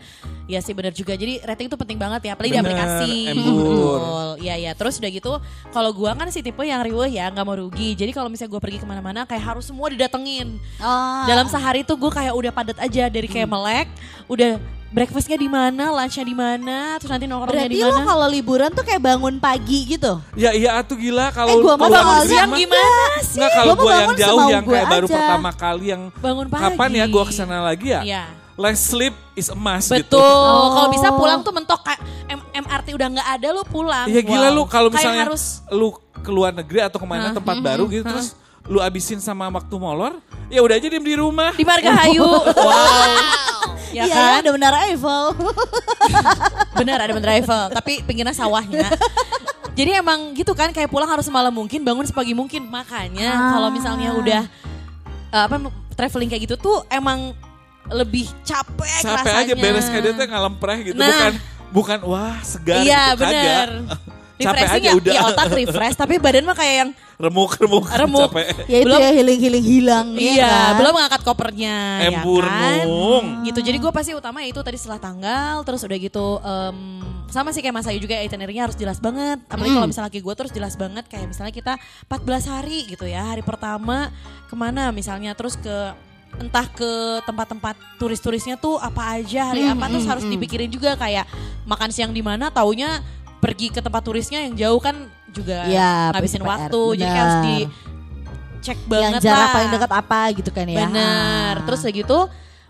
Ya 0.49 0.57
sih 0.63 0.73
bener 0.73 0.95
juga. 0.95 1.13
Jadi 1.13 1.43
rating 1.43 1.67
itu 1.69 1.77
penting 1.77 1.99
banget 1.99 2.25
ya, 2.27 2.31
apalagi 2.33 2.51
di 2.51 2.57
Bener, 2.57 2.65
aplikasi. 2.71 3.13
embur. 3.31 3.99
Betul. 4.01 4.27
Iya 4.41 4.55
ya. 4.57 4.71
Terus 4.73 4.95
udah 4.97 5.11
gitu, 5.11 5.33
kalau 5.75 5.91
gua 5.91 6.15
kan 6.15 6.27
si 6.31 6.39
tipe 6.41 6.63
yang 6.63 6.81
riweh 6.81 7.13
ya, 7.13 7.29
nggak 7.29 7.45
mau 7.45 7.55
rugi. 7.55 7.93
Jadi 7.93 8.11
kalau 8.15 8.31
misalnya 8.31 8.57
gua 8.57 8.61
pergi 8.63 8.79
ke 8.81 8.87
mana-mana, 8.87 9.27
kayak 9.27 9.43
harus 9.43 9.67
semua 9.67 9.91
didatengin. 9.91 10.57
Oh. 10.79 11.25
Dalam 11.27 11.45
sehari 11.51 11.83
tuh 11.83 11.99
gue 11.99 12.09
kayak 12.09 12.33
udah 12.33 12.51
padat 12.55 12.77
aja 12.79 13.11
dari 13.11 13.27
kayak 13.27 13.49
melek, 13.51 13.87
udah 14.31 14.57
breakfastnya 14.89 15.35
di 15.35 15.47
mana, 15.47 15.91
lunchnya 15.91 16.23
di 16.23 16.31
mana, 16.33 16.77
terus 16.95 17.09
nanti 17.09 17.25
nongkrongnya 17.25 17.59
Berarti 17.61 17.73
di 17.73 17.81
lo 17.81 17.91
mana. 17.93 18.05
kalau 18.05 18.27
liburan 18.27 18.69
tuh 18.71 18.81
kayak 18.81 19.01
bangun 19.01 19.35
pagi 19.37 19.79
gitu. 19.85 20.13
Ya 20.33 20.51
iya 20.51 20.77
atuh 20.77 20.95
gila 20.95 21.29
kalau 21.29 21.49
Eh, 21.49 21.57
gua 21.57 21.75
mah 21.75 21.87
bangun 21.87 22.23
siang 22.25 22.51
gimana 22.51 22.87
sih? 23.21 23.37
Nggak 23.37 23.51
kalau 23.53 23.73
Gua 23.73 23.77
mau 23.77 23.83
gue 23.83 23.93
yang 23.93 24.13
jauh 24.15 24.39
yang 24.47 24.63
gua 24.63 24.73
kayak 24.73 24.87
baru 24.89 25.05
aja. 25.05 25.13
pertama 25.13 25.51
kali 25.51 25.85
yang 25.87 26.01
Bangun 26.13 26.45
pagi. 26.47 26.63
kapan 26.63 26.89
ya 26.93 27.05
gue 27.05 27.23
ke 27.23 27.33
sana 27.33 27.57
lagi 27.61 27.87
ya? 27.89 28.01
Iya. 28.01 28.23
Less 28.57 28.81
sleep 28.81 29.13
is 29.33 29.47
emas 29.47 29.85
Betul. 29.85 30.17
gitu. 30.17 30.23
Kalau 30.73 30.89
bisa 30.89 31.07
Oh. 31.07 31.15
pulang 31.15 31.39
tuh 31.41 31.53
mentok 31.53 31.81
kayak 31.83 32.01
M- 32.27 32.47
MRT 32.57 32.87
udah 32.91 33.07
nggak 33.11 33.29
ada 33.29 33.47
lu 33.51 33.63
pulang. 33.63 34.05
Iya 34.05 34.21
gila 34.21 34.47
Wow. 34.49 34.55
lu 34.55 34.63
kalau 34.65 34.87
Kayak 34.87 34.97
misalnya 34.97 35.21
harus 35.25 35.43
lu 35.69 35.87
keluar 36.17 36.51
negeri 36.51 36.79
atau 36.81 36.97
ke 36.97 37.05
mana 37.05 37.29
Hah, 37.29 37.35
tempat 37.35 37.55
mhm, 37.55 37.63
baru 37.63 37.83
gitu 37.87 38.01
hah. 38.01 38.11
terus 38.13 38.33
lu 38.67 38.79
abisin 38.79 39.17
sama 39.17 39.47
waktu 39.47 39.75
molor, 39.75 40.19
ya 40.47 40.59
udah 40.59 40.75
aja 40.75 40.87
diem 40.87 41.01
di 41.01 41.15
rumah. 41.15 41.51
di 41.51 41.63
Margahayu. 41.63 42.23
wow. 42.67 43.11
Ya 43.87 44.03
iya, 44.03 44.13
kan? 44.13 44.43
ada 44.43 44.49
menara 44.51 44.77
Eiffel. 44.85 45.25
Bener 46.77 46.99
ada 46.99 47.09
bener 47.09 47.29
Eiffel, 47.33 47.71
tapi 47.71 48.03
pinggirnya 48.03 48.31
sawahnya. 48.31 48.85
Jadi 49.73 49.95
emang 49.95 50.33
gitu 50.33 50.51
kan 50.51 50.69
kayak 50.69 50.85
pulang 50.87 51.07
harus 51.07 51.23
semalam 51.23 51.49
mungkin, 51.49 51.81
bangun 51.81 52.03
sepagi 52.03 52.33
mungkin. 52.33 52.67
Makanya 52.67 53.29
Ah. 53.31 53.49
kalau 53.55 53.69
misalnya 53.69 54.13
udah 54.13 54.41
eh, 55.27 55.43
apa 55.43 55.55
traveling 55.93 56.27
kayak 56.27 56.45
gitu 56.45 56.55
tuh 56.55 56.85
emang 56.87 57.33
lebih 57.87 58.27
capek 58.43 58.91
Capek 59.01 59.23
rasanya. 59.23 59.41
aja 59.41 59.53
beres 59.55 59.87
kayak 59.87 60.03
dia 60.03 60.13
tuh 60.13 60.25
ngalempreh 60.27 60.77
gitu 60.83 60.99
Nah. 60.99 61.07
bukan 61.07 61.33
bukan 61.69 61.99
wah 62.03 62.35
segar 62.41 62.83
Iya 62.83 63.15
gitu 63.15 63.23
kagak. 63.23 63.67
Capek 64.37 64.53
Refreshing 64.53 64.77
aja 64.77 64.87
ya, 64.87 64.93
udah. 64.93 65.13
ya 65.13 65.21
otak 65.25 65.47
refresh 65.51 65.95
tapi 65.97 66.13
badan 66.17 66.45
mah 66.45 66.53
kayak 66.53 66.75
yang 66.77 66.89
Remuk-remuk 67.17 67.89
Remuk. 67.89 68.29
capek. 68.29 68.45
ya 68.65 68.77
itu 68.77 68.85
Belum- 68.85 69.01
ya 69.01 69.09
healing-healing 69.09 69.65
hilang. 69.65 70.07
ya 70.13 70.21
Iya, 70.21 70.45
kan? 70.47 70.73
belum 70.77 70.93
ngangkat 70.95 71.21
kopernya 71.23 71.75
Embur 72.05 72.45
ya 72.45 72.53
kan? 72.53 72.85
nung. 72.85 73.25
Gitu. 73.41 73.59
Jadi 73.59 73.77
gue 73.79 73.89
pasti 73.89 74.11
utama 74.13 74.39
itu 74.41 74.61
tadi 74.61 74.77
setelah 74.77 75.01
tanggal, 75.01 75.55
terus 75.63 75.81
udah 75.81 75.97
gitu 75.97 76.37
em, 76.37 76.77
sama 77.27 77.49
sih 77.49 77.59
kayak 77.59 77.73
Mas 77.73 77.89
Ayu 77.89 77.97
juga 77.97 78.13
itinerary-nya 78.15 78.63
harus 78.63 78.77
jelas 78.77 78.97
banget. 78.97 79.41
Apalagi 79.43 79.73
kalau 79.73 79.87
misalnya 79.87 80.07
laki 80.07 80.21
gue 80.21 80.33
terus 80.35 80.51
jelas 80.51 80.73
banget 80.75 81.05
kayak 81.07 81.25
misalnya 81.27 81.49
kita 81.51 81.73
14 82.05 82.45
hari 82.45 82.85
gitu 82.85 83.03
ya. 83.03 83.25
Hari 83.25 83.41
pertama 83.41 84.13
ke 84.45 84.53
mana 84.53 84.93
misalnya 84.93 85.33
terus 85.33 85.57
ke 85.57 85.75
entah 86.37 86.69
ke 86.69 86.91
tempat-tempat 87.23 87.73
turis-turisnya 87.97 88.55
tuh 88.55 88.77
apa 88.77 89.17
aja 89.17 89.49
hari 89.49 89.65
apa 89.65 89.89
terus 89.89 90.05
harus 90.05 90.21
dipikirin 90.23 90.69
juga 90.69 90.93
kayak 90.93 91.25
makan 91.63 91.89
siang 91.89 92.11
di 92.11 92.21
mana 92.21 92.51
taunya 92.51 93.01
pergi 93.47 93.67
ke 93.71 93.79
tempat 93.79 94.03
turisnya 94.03 94.43
yang 94.43 94.53
jauh 94.59 94.79
kan 94.83 95.07
juga 95.31 95.63
Iya, 95.63 96.11
ngabisin 96.11 96.43
PR, 96.43 96.49
waktu 96.51 96.81
jadi 96.99 97.07
kayak 97.07 97.15
harus 97.23 97.37
di 97.39 97.55
cek 98.59 98.79
banget 98.91 99.03
Yang 99.07 99.23
jarak 99.23 99.39
lah. 99.39 99.53
paling 99.55 99.71
dekat 99.71 99.91
apa 99.95 100.19
gitu 100.35 100.49
kan 100.51 100.65
ya. 100.67 100.79
Bener. 100.83 101.53
Ah. 101.55 101.63
Terus 101.63 101.79
udah 101.79 101.93
gitu 101.95 102.19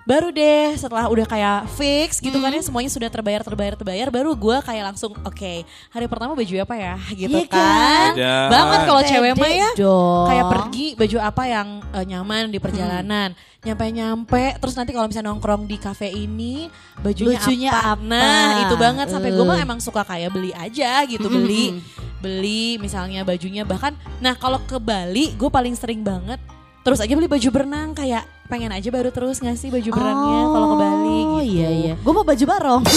baru 0.07 0.31
deh 0.31 0.71
setelah 0.73 1.05
udah 1.05 1.27
kayak 1.27 1.67
fix 1.69 2.17
gitu 2.17 2.39
kan 2.39 2.47
ya 2.47 2.63
semuanya 2.63 2.87
sudah 2.87 3.05
terbayar 3.05 3.43
terbayar 3.43 3.75
terbayar 3.75 4.07
baru 4.07 4.31
gue 4.31 4.57
kayak 4.61 4.83
langsung 4.87 5.11
oke 5.19 5.53
hari 5.91 6.05
pertama 6.07 6.31
baju 6.31 6.53
apa 6.57 6.75
ya 6.75 6.95
gitu 7.11 7.35
Iya 7.35 7.43
kan 7.45 7.59
kan? 7.59 8.11
Beda. 8.15 8.35
banget 8.47 8.79
kalau 8.87 9.01
cewek 9.03 9.33
mah 9.35 9.51
ya 9.51 9.69
dong. 9.75 10.25
kayak 10.25 10.45
pergi 10.47 10.85
baju 10.95 11.17
apa 11.19 11.43
yang 11.45 11.67
eh, 11.91 12.05
nyaman 12.07 12.43
di 12.47 12.57
perjalanan 12.57 13.29
nyampe 13.59 13.83
nyampe 13.85 14.43
terus 14.57 14.73
nanti 14.73 14.95
kalau 14.95 15.05
misalnya 15.05 15.27
nongkrong 15.27 15.67
di 15.67 15.75
cafe 15.75 16.07
ini 16.09 16.71
bajunya 16.97 17.35
Lucunya 17.35 17.69
apa? 17.69 17.81
apa? 17.93 18.07
nah 18.07 18.63
itu 18.63 18.75
banget 18.75 19.07
sampai 19.11 19.29
gue 19.29 19.43
mah 19.43 19.59
Eh. 19.59 19.65
emang 19.67 19.79
suka 19.79 20.01
kayak 20.01 20.31
beli 20.31 20.55
aja 20.55 21.03
gitu 21.03 21.27
beli 21.27 21.83
beli 22.17 22.79
misalnya 22.79 23.21
bajunya 23.21 23.61
bahkan 23.61 23.91
nah 24.17 24.33
kalau 24.33 24.63
ke 24.63 24.79
Bali 24.79 25.35
gue 25.35 25.49
paling 25.51 25.75
sering 25.75 25.99
banget 25.99 26.39
terus 26.87 27.03
aja 27.03 27.11
beli 27.11 27.27
baju 27.27 27.47
berenang 27.51 27.91
kayak 27.91 28.23
pengen 28.47 28.71
aja 28.71 28.87
baru 28.87 29.11
terus 29.11 29.43
ngasih 29.43 29.75
baju 29.75 29.89
berenangnya 29.91 30.41
kalau 30.47 30.67
ke 30.71 30.77
Bali 30.79 31.19
gitu 31.19 31.35
Oh 31.35 31.43
iya 31.43 31.69
iya. 31.69 31.93
Gue 31.99 32.13
mau 32.15 32.23
baju 32.23 32.45
barong. 32.47 32.81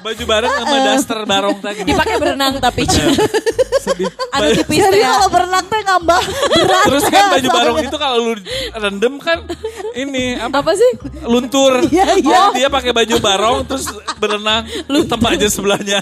Baju 0.00 0.24
bareng 0.24 0.52
sama 0.56 0.76
daster 0.80 1.18
barong 1.28 1.56
tadi. 1.60 1.84
dipakai 1.84 2.16
berenang 2.16 2.56
tapi 2.56 2.88
Sedih. 2.88 4.08
anu 4.32 4.48
Ba- 4.48 4.56
tipis 4.56 4.80
Jadi 4.80 4.96
ya 4.96 5.12
kalau 5.12 5.28
berenang 5.28 5.64
tuh 5.68 5.76
ngambah 5.76 6.22
berat. 6.56 6.84
Terus 6.88 7.04
kan 7.04 7.24
baju 7.28 7.36
soalnya. 7.36 7.52
barong 7.52 7.76
itu 7.84 7.96
kalau 8.00 8.16
lu 8.16 8.32
rendem 8.72 9.14
kan 9.20 9.38
ini 9.92 10.40
apa 10.40 10.64
apa 10.64 10.72
sih 10.72 10.90
luntur. 11.28 11.84
Iya, 11.84 12.16
iya. 12.16 12.38
Oh, 12.48 12.56
dia 12.56 12.72
pakai 12.72 12.96
baju 12.96 13.16
barong 13.20 13.58
terus 13.68 13.92
berenang 14.16 14.64
lu 14.88 15.04
tempat 15.04 15.36
aja 15.36 15.48
sebelahnya. 15.52 16.00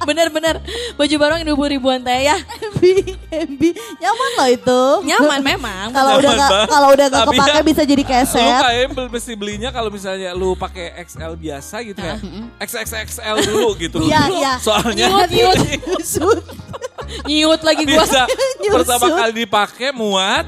Bener-bener 0.00 0.58
baju 0.94 1.14
barong 1.14 1.40
dua 1.40 1.54
puluh 1.54 1.70
ribuan 1.70 1.98
teh 1.98 2.24
ya 2.24 2.34
MB, 2.74 2.82
MB. 3.30 3.62
Nyaman 3.96 4.30
loh 4.34 4.48
itu. 4.48 4.80
nyaman 5.04 5.40
memang 5.40 5.86
Kalau 5.90 6.12
udah 6.16 6.32
gak, 6.32 6.50
kalau 6.66 6.88
udah 6.90 7.06
gak 7.08 7.24
kepake 7.28 7.52
ya, 7.52 7.62
bisa 7.62 7.82
jadi 7.82 8.00
Lu 8.00 8.08
keset. 8.08 8.60
kayak 8.60 8.86
bel- 8.90 9.10
mesti 9.10 9.32
belinya 9.34 9.70
kalau 9.70 9.88
misalnya 9.88 10.30
lu 10.32 10.54
pakai 10.54 10.90
XL 11.00 11.34
biasa 11.34 11.76
gitu 11.82 12.00
ya. 12.00 12.16
XXXL 12.58 13.36
dulu 13.44 13.68
gitu. 13.76 13.98
Iya, 14.02 14.22
iya. 14.30 14.52
Soalnya 14.58 15.06
Nyut, 15.06 15.30
nyut. 15.30 15.58
Nyiut 17.24 17.60
lagi 17.60 17.82
gua 17.84 18.02
bisa 18.02 18.22
pertama 18.74 19.06
kali 19.14 19.32
dipakai 19.38 19.88
muat, 19.90 20.44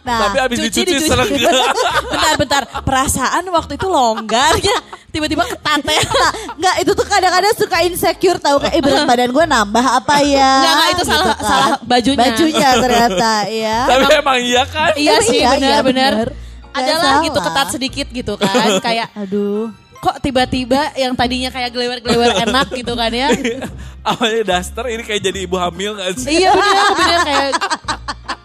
Nah, 0.00 0.18
tapi 0.22 0.36
abis 0.38 0.56
cuci, 0.60 0.82
dicuci 0.82 0.94
dicuci. 0.96 1.08
serem. 1.08 1.26
bentar-bentar 2.12 2.62
perasaan 2.80 3.44
waktu 3.48 3.72
itu 3.74 3.86
longgar 3.86 4.54
ya 4.56 4.78
tiba-tiba 5.12 5.42
ketat 5.44 5.80
ya 5.82 6.02
Nah, 6.02 6.32
Enggak, 6.54 6.74
itu 6.78 6.92
tuh 6.92 7.02
kadang-kadang 7.04 7.54
suka 7.54 7.76
insecure 7.82 8.38
tahu 8.38 8.56
kayak 8.58 8.74
eh, 8.74 8.80
berat 8.80 9.02
badan 9.04 9.30
gue 9.30 9.44
nambah 9.44 9.84
apa 9.96 10.14
ya. 10.20 10.50
Enggak, 10.56 10.72
enggak, 10.72 10.88
itu 10.90 11.04
salah- 11.04 11.26
kan. 11.32 11.38
salah 11.42 11.68
bajunya. 11.82 12.20
Bajunya 12.22 12.68
ternyata 12.76 13.32
ya. 13.48 13.78
tapi 13.88 14.12
emang 14.14 14.38
iya 14.38 14.62
kan? 14.64 14.92
iya 14.94 15.14
sih 15.20 15.36
Iya, 15.36 15.50
iya, 15.52 15.80
benar-benar 15.80 16.12
benar. 16.14 16.28
Nggak 16.70 16.78
adalah 16.78 17.14
gitu 17.20 17.34
salah. 17.34 17.46
ketat 17.50 17.66
sedikit 17.72 18.06
gitu 18.08 18.32
kan 18.36 18.68
kayak 18.78 19.08
Aduh. 19.16 19.74
Kok 20.00 20.16
tiba-tiba 20.18 20.92
yang 20.94 21.12
tadinya 21.12 21.48
kayak 21.48 21.70
gelewer-gelewer 21.70 22.32
enak 22.44 22.72
gitu 22.72 22.92
kan 22.92 23.12
ya. 23.12 23.28
Awalnya 24.02 24.42
daster 24.48 24.88
ini 24.88 25.02
kayak 25.02 25.22
jadi 25.22 25.38
ibu 25.44 25.54
hamil 25.54 25.92
gak 25.94 26.16
sih? 26.16 26.40
iya 26.40 26.50
bener, 26.50 26.84
bener 26.96 27.18
kayak 27.22 27.50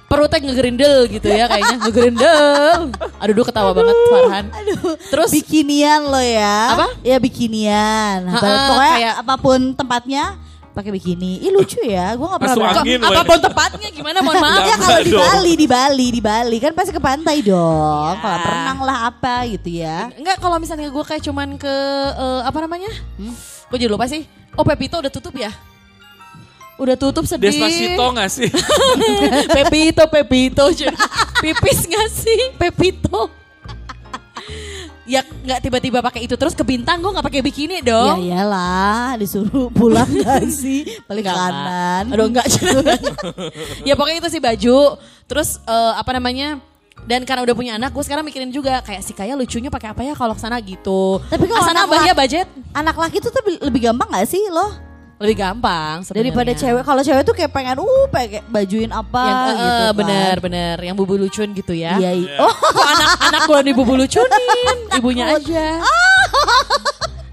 perutnya 0.06 0.40
ngegerindel 0.44 0.96
gitu 1.10 1.28
ya 1.28 1.48
kayaknya 1.48 1.78
ngegerindel. 1.82 2.80
Aduh, 3.18 3.34
duh 3.34 3.46
ketawa 3.46 3.72
banget 3.72 3.96
Farhan. 4.06 4.46
Aduh, 4.54 4.96
Terus 5.02 5.30
bikinian 5.32 6.02
lo 6.06 6.20
ya. 6.20 6.76
Apa? 6.76 6.88
Ya 7.02 7.18
bikinian. 7.18 8.28
Ha-ha, 8.28 8.44
Pokoknya 8.70 8.92
kayak- 8.94 9.18
apa 9.24 9.36
pun 9.36 9.60
tempatnya 9.74 10.24
pakai 10.76 10.92
bikini. 10.92 11.40
Ih 11.40 11.56
lucu 11.56 11.80
ya, 11.80 12.12
gue 12.20 12.28
gak 12.28 12.42
pernah 12.44 12.58
Masuk 12.60 12.80
angin 12.84 13.00
apa 13.00 13.22
pun 13.24 13.40
tepatnya 13.40 13.90
gimana 13.96 14.18
mohon 14.20 14.44
maaf. 14.44 14.68
Ya 14.68 14.76
kalau 14.76 15.00
di. 15.00 15.12
Bali, 15.16 15.54
di 15.56 15.68
Bali, 15.72 16.08
di 16.12 16.22
Bali 16.22 16.58
kan 16.60 16.76
pasti 16.76 16.92
ke 16.92 17.00
pantai 17.00 17.40
dong. 17.40 18.14
Ya. 18.14 18.20
Kalau 18.20 18.38
berenang 18.44 18.80
lah 18.84 18.98
apa 19.08 19.48
gitu 19.48 19.70
ya. 19.72 20.12
Enggak 20.20 20.44
kalau 20.44 20.60
misalnya 20.60 20.92
gue 20.92 21.04
kayak 21.08 21.24
cuman 21.24 21.56
ke 21.56 21.76
eh, 22.20 22.42
apa 22.44 22.58
namanya? 22.60 22.92
Gue 23.72 23.78
jadi 23.80 23.88
lupa 23.88 24.06
sih. 24.12 24.28
Oh 24.60 24.68
Pepito 24.68 25.00
udah 25.00 25.12
tutup 25.12 25.32
ya? 25.40 25.56
Udah 26.76 27.00
tutup 27.00 27.24
sedih. 27.24 27.56
Despacito 27.56 28.04
gak 28.12 28.30
sih? 28.36 28.52
Pepito, 29.48 30.04
Pepito. 30.12 30.68
Pipis 31.40 31.88
gak 31.88 32.08
sih 32.12 32.52
Pepito? 32.60 33.32
Ya 35.06 35.22
nggak 35.22 35.60
tiba-tiba 35.62 36.02
pakai 36.02 36.26
itu 36.26 36.34
terus 36.34 36.52
ke 36.52 36.62
bintang 36.62 36.98
gue 36.98 37.08
nggak 37.08 37.24
pakai 37.24 37.42
bikini 37.42 37.80
Ya 37.80 37.86
dong. 37.88 38.18
iyalah, 38.20 39.14
disuruh 39.16 39.70
pulang 39.70 40.10
gak 40.20 40.46
sih? 40.48 40.82
Balik 41.06 41.24
Enggak, 41.24 41.38
kanan. 41.38 42.04
enggak. 42.04 42.14
Aduh 42.14 42.26
enggak. 42.28 42.46
ya 43.88 43.94
pokoknya 43.94 44.18
itu 44.20 44.30
sih 44.30 44.42
baju. 44.42 44.80
Terus 45.26 45.62
eh, 45.62 45.94
apa 45.96 46.12
namanya? 46.12 46.58
Dan 47.06 47.22
karena 47.22 47.46
udah 47.46 47.54
punya 47.54 47.78
anak, 47.78 47.94
gue 47.94 48.02
sekarang 48.02 48.26
mikirin 48.26 48.50
juga 48.50 48.82
kayak 48.82 49.06
si 49.06 49.14
Kaya 49.14 49.38
lucunya 49.38 49.70
pakai 49.70 49.94
apa 49.94 50.02
ya 50.02 50.18
kalau 50.18 50.34
ke 50.34 50.42
sana 50.42 50.58
gitu. 50.58 51.22
Tapi 51.28 51.46
kalau 51.46 51.62
anak 51.62 51.86
ya 51.86 51.94
laki- 52.02 52.18
budget 52.18 52.48
Anak 52.74 52.96
laki 52.98 53.18
tuh 53.20 53.30
lebih, 53.62 53.82
gampang 53.84 54.10
gak 54.10 54.26
sih 54.26 54.42
lo? 54.50 54.74
Lebih 55.16 55.36
gampang 55.40 56.04
sebenarnya. 56.04 56.28
Daripada 56.28 56.52
cewek. 56.52 56.84
Kalau 56.84 57.02
cewek 57.02 57.24
tuh 57.24 57.36
kayak 57.36 57.52
pengen 57.56 57.80
uh 57.80 58.06
pakai 58.12 58.44
bajuin 58.52 58.92
apa 58.92 59.24
yang 59.24 59.40
eh, 59.40 59.48
gitu 59.48 59.84
kan. 59.88 59.94
bener 59.96 60.36
bener 60.44 60.76
yang 60.84 60.96
bubu 60.96 61.16
lucun 61.16 61.56
gitu 61.56 61.72
ya. 61.72 61.96
Iya, 61.96 62.12
iya. 62.20 62.36
Oh, 62.44 62.52
Kok 62.52 62.88
anak-anak 63.00 63.42
gue 63.48 63.60
nih 63.72 63.74
bubu 63.76 63.94
lucunin, 63.96 64.78
ibunya 65.00 65.26
aja. 65.40 65.80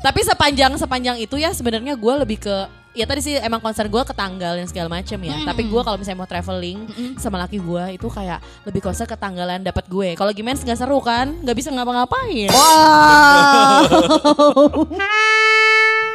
Tapi 0.03 0.21
sepanjang 0.27 0.75
sepanjang 0.79 1.17
itu 1.19 1.39
ya 1.39 1.51
sebenarnya 1.55 1.95
gue 1.95 2.15
lebih 2.27 2.39
ke 2.43 2.57
ya 2.93 3.09
tadi 3.09 3.25
sih 3.25 3.41
emang 3.41 3.57
concern 3.59 3.89
gue 3.89 4.03
ke 4.05 4.15
tanggal 4.15 4.59
dan 4.59 4.67
segala 4.71 4.87
macem 4.87 5.19
ya. 5.19 5.43
Tapi 5.43 5.67
gue 5.67 5.83
kalau 5.83 5.99
misalnya 5.99 6.19
mau 6.23 6.31
traveling 6.31 6.79
sama 7.19 7.43
laki 7.43 7.59
gue 7.59 7.99
itu 7.99 8.07
kayak 8.07 8.39
lebih 8.63 8.79
concern 8.79 9.11
ke 9.11 9.19
tanggalan 9.19 9.59
dapat 9.63 9.91
gue. 9.91 10.15
Kalau 10.15 10.31
gimana 10.31 10.55
nggak 10.55 10.79
seru 10.79 11.03
kan, 11.03 11.35
nggak 11.43 11.57
bisa 11.59 11.75
ngapa-ngapain. 11.75 12.51
wow. 12.55 13.83